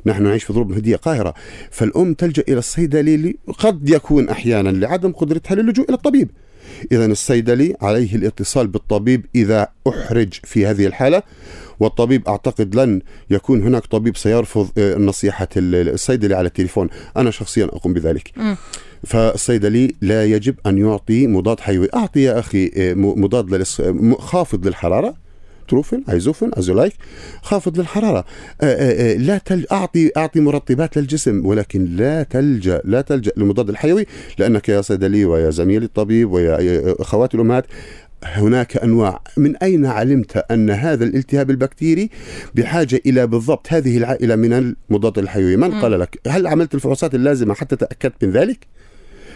نحن 0.07 0.22
نعيش 0.22 0.44
في 0.44 0.53
ظروف 0.53 0.68
مادية 0.68 0.96
قاهرة. 0.96 1.34
فالأم 1.70 2.14
تلجأ 2.14 2.44
إلى 2.48 2.59
الصيدلي 2.59 3.36
قد 3.59 3.88
يكون 3.88 4.28
أحيانا 4.28 4.68
لعدم 4.68 5.12
قدرتها 5.12 5.55
للجوء 5.55 5.88
إلى 5.88 5.94
الطبيب. 5.94 6.30
إذا 6.92 7.07
الصيدلي 7.07 7.76
عليه 7.80 8.14
الاتصال 8.16 8.66
بالطبيب 8.66 9.26
إذا 9.34 9.68
أحرج 9.88 10.32
في 10.44 10.66
هذه 10.66 10.86
الحالة 10.86 11.22
والطبيب 11.80 12.28
أعتقد 12.28 12.74
لن 12.74 13.00
يكون 13.30 13.62
هناك 13.62 13.86
طبيب 13.86 14.16
سيرفض 14.16 14.70
نصيحة 14.78 15.48
الصيدلي 15.57 16.34
على 16.34 16.46
التليفون. 16.46 16.88
أنا 17.16 17.30
شخصيا 17.30 17.64
أقوم 17.64 17.92
بذلك. 17.92 18.30
م. 18.36 18.55
فالصيدلي 19.05 19.94
لا 20.00 20.24
يجب 20.24 20.55
أن 20.66 20.78
يعطي 20.78 21.26
مضاد 21.26 21.61
حيوي. 21.61 21.88
أعطي 21.94 22.22
يا 22.22 22.38
أخي 22.38 22.70
مضاد 22.96 23.64
خافض 24.18 24.66
للحرارة. 24.66 25.14
تروفين 25.72 26.04
ايزوفين 26.10 26.50
ازولايك 26.54 26.92
خافض 27.42 27.78
للحرارة. 27.78 28.24
آآ 28.60 29.12
آآ 29.12 29.14
لا 29.14 29.38
تل... 29.38 29.66
أعطي 29.72 30.10
أعطي 30.16 30.40
مرطبات 30.40 30.96
للجسم 30.98 31.46
ولكن 31.46 31.84
لا 31.84 32.22
تلجا 32.22 32.82
لا 32.84 33.00
تلجا 33.00 33.32
للمضاد 33.36 33.68
الحيوي 33.68 34.06
لأنك 34.38 34.68
يا 34.68 34.80
صيدلي 34.80 35.24
ويا 35.24 35.50
زميلي 35.50 35.84
الطبيب 35.84 36.32
ويا 36.32 36.94
أخواتي 37.00 37.36
الأمهات 37.36 37.66
هناك 38.24 38.76
أنواع. 38.76 39.22
من 39.36 39.56
أين 39.56 39.86
علمت 39.86 40.36
أن 40.36 40.70
هذا 40.70 41.04
الالتهاب 41.04 41.50
البكتيري 41.50 42.10
بحاجة 42.54 43.00
إلى 43.06 43.26
بالضبط 43.26 43.66
هذه 43.72 43.98
العائلة 43.98 44.36
من 44.36 44.74
المضاد 44.90 45.18
الحيوي؟ 45.18 45.56
من 45.56 45.80
قال 45.80 46.00
لك 46.00 46.18
هل 46.26 46.46
عملت 46.46 46.74
الفحوصات 46.74 47.14
اللازمة 47.14 47.54
حتى 47.54 47.76
تأكدت 47.76 48.24
من 48.24 48.30
ذلك؟ 48.30 48.66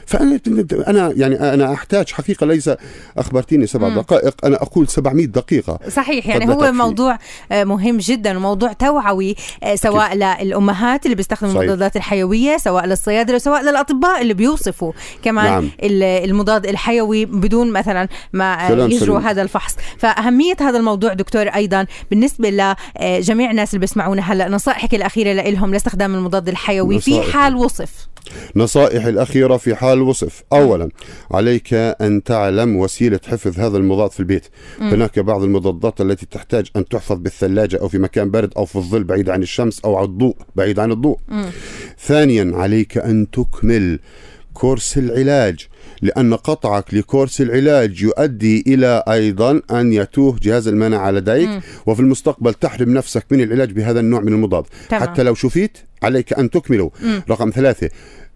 فأنا 0.07 0.41
أنا 0.89 1.13
يعني 1.17 1.55
أنا 1.55 1.73
أحتاج 1.73 2.13
حقيقة 2.13 2.47
ليس 2.47 2.71
أخبرتيني 3.19 3.67
سبع 3.67 3.89
دقائق 3.89 4.35
أنا 4.45 4.63
أقول 4.63 4.89
700 4.89 5.27
دقيقة 5.27 5.79
صحيح 5.89 6.27
يعني 6.27 6.49
هو 6.49 6.73
موضوع 6.73 7.19
آه، 7.53 7.65
مهم 7.65 7.97
جدا 7.97 8.37
وموضوع 8.37 8.73
توعوي 8.73 9.37
آه، 9.63 9.75
سواء 9.75 10.09
كيف. 10.09 10.43
للأمهات 10.43 11.05
اللي 11.07 11.17
بيستخدموا 11.17 11.63
المضادات 11.63 11.97
الحيوية 11.97 12.57
سواء 12.57 12.87
للصيادلة 12.87 13.39
سواء 13.39 13.63
للأطباء 13.63 14.23
اللي 14.23 14.35
بيوصفوا 14.35 14.93
كمان 15.23 15.45
نعم. 15.45 15.71
المضاد 15.83 16.67
الحيوي 16.67 17.25
بدون 17.25 17.73
مثلا 17.73 18.09
ما 18.33 18.69
آه، 18.71 18.87
يجروا 18.87 19.19
هذا 19.19 19.43
الفحص 19.43 19.77
فأهمية 19.99 20.57
هذا 20.61 20.79
الموضوع 20.79 21.13
دكتور 21.13 21.47
أيضا 21.47 21.87
بالنسبة 22.11 22.77
لجميع 23.01 23.51
الناس 23.51 23.71
اللي 23.71 23.81
بيسمعونا 23.81 24.33
هلأ 24.33 24.49
نصائحك 24.49 24.95
الأخيرة 24.95 25.33
لهم 25.33 25.73
لاستخدام 25.73 26.15
المضاد 26.15 26.49
الحيوي 26.49 26.97
نصائح. 26.97 27.27
في 27.27 27.33
حال 27.33 27.57
وصف 27.57 28.09
نصائح 28.57 29.05
الأخيرة 29.05 29.57
في 29.57 29.75
حال 29.75 29.96
الوصف 29.97 30.43
أولا 30.53 30.89
عليك 31.31 31.75
أن 31.75 32.23
تعلم 32.23 32.77
وسيلة 32.77 33.21
حفظ 33.27 33.61
هذا 33.61 33.77
المضاد 33.77 34.11
في 34.11 34.21
البيت 34.21 34.47
م. 34.79 34.83
هناك 34.83 35.19
بعض 35.19 35.43
المضادات 35.43 36.01
التي 36.01 36.27
تحتاج 36.27 36.67
أن 36.77 36.85
تحفظ 36.85 37.17
بالثلاجة 37.19 37.77
أو 37.81 37.89
في 37.89 37.99
مكان 37.99 38.31
برد 38.31 38.53
أو 38.57 38.65
في 38.65 38.77
الظل 38.77 39.05
بعيد 39.05 39.31
عن 39.31 39.43
الشمس 39.43 39.81
أو 39.85 39.97
على 39.97 40.05
الضوء 40.05 40.37
بعيد 40.57 40.79
عن 40.79 40.93
الضوء 40.93 41.19
م. 41.29 41.45
ثانيا 41.99 42.51
عليك 42.57 42.99
أن 42.99 43.31
تكمل 43.31 43.99
كورس 44.55 44.99
العلاج 44.99 45.67
لأن 46.03 46.35
قطعك 46.35 46.95
لكورس 46.95 47.41
العلاج 47.41 48.03
يؤدي 48.03 48.65
إلى 48.67 49.05
أيضا 49.09 49.63
أن 49.71 49.93
يتوه 49.93 50.39
جهاز 50.43 50.69
المناعة 50.69 51.11
لديك 51.11 51.49
م. 51.49 51.61
وفي 51.87 52.01
المستقبل 52.01 52.55
تحرم 52.55 52.95
نفسك 52.95 53.25
من 53.31 53.41
العلاج 53.41 53.73
بهذا 53.73 54.01
النوع 54.01 54.21
من 54.21 54.33
المضاد 54.33 54.65
تمام. 54.89 55.03
حتى 55.03 55.23
لو 55.23 55.35
شفيت 55.35 55.79
عليك 56.03 56.33
أن 56.33 56.51
تكمله 56.51 56.91
م. 57.03 57.21
رقم 57.31 57.51
ثلاثة 57.51 57.91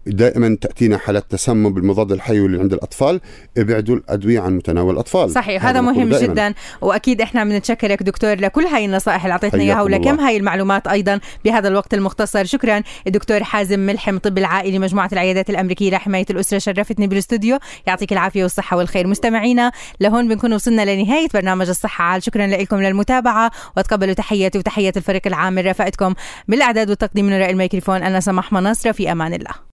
دائما 0.05 0.57
تأتينا 0.61 0.97
حالات 0.97 1.25
تسمم 1.29 1.73
بالمضاد 1.73 2.11
الحيوي 2.11 2.45
اللي 2.45 2.59
عند 2.59 2.73
الأطفال 2.73 3.21
ابعدوا 3.57 3.95
الأدوية 3.95 4.39
عن 4.39 4.55
متناول 4.55 4.93
الأطفال. 4.93 5.31
صحيح 5.31 5.65
هذا 5.65 5.81
مهم 5.81 6.09
دائماً. 6.09 6.33
جدا 6.33 6.53
وأكيد 6.81 7.21
إحنا 7.21 7.43
بنتشكرك 7.43 8.03
دكتور 8.03 8.35
لكل 8.35 8.63
هاي 8.63 8.85
النصائح 8.85 9.23
اللي 9.23 9.31
أعطيتنا 9.31 9.61
إياها 9.61 9.81
ولكم 9.81 10.19
هاي 10.19 10.37
المعلومات 10.37 10.87
أيضا 10.87 11.19
بهذا 11.45 11.67
الوقت 11.67 11.93
المختصر. 11.93 12.45
شكرا 12.45 12.81
الدكتور 13.07 13.43
حازم 13.43 13.79
ملحم 13.79 14.17
طب 14.17 14.37
العائلي 14.37 14.79
مجموعة 14.79 15.09
العيادات 15.13 15.49
الأمريكية 15.49 15.91
لحمايه 15.91 16.25
الأسرة 16.29 16.57
شرفتني 16.57 17.07
بالأستوديو. 17.07 17.59
يعطيك 17.87 18.13
العافية 18.13 18.43
والصحة 18.43 18.77
والخير. 18.77 19.07
مستمعينا 19.07 19.71
لهون 19.99 20.27
بنكون 20.27 20.53
وصلنا 20.53 20.95
لنهاية 20.95 21.27
برنامج 21.33 21.69
الصحة 21.69 22.03
عال. 22.03 22.23
شكرا 22.23 22.47
لكم 22.47 22.81
للمتابعة 22.81 23.51
وتقبلوا 23.77 24.13
تحياتي 24.13 24.57
وتحيات 24.57 24.97
الفريق 24.97 25.21
العام. 25.27 25.53
من 25.53 25.67
رفقتكم 25.67 26.13
بالأعداد 26.47 26.89
والتقديم 26.89 27.25
من 27.25 27.33
وراء 27.33 27.49
الميكروفون 27.49 28.03
أنا 28.03 28.19
سماح 28.19 28.53
مناصرة 28.53 28.91
في 28.91 29.11
أمان 29.11 29.33
الله. 29.33 29.70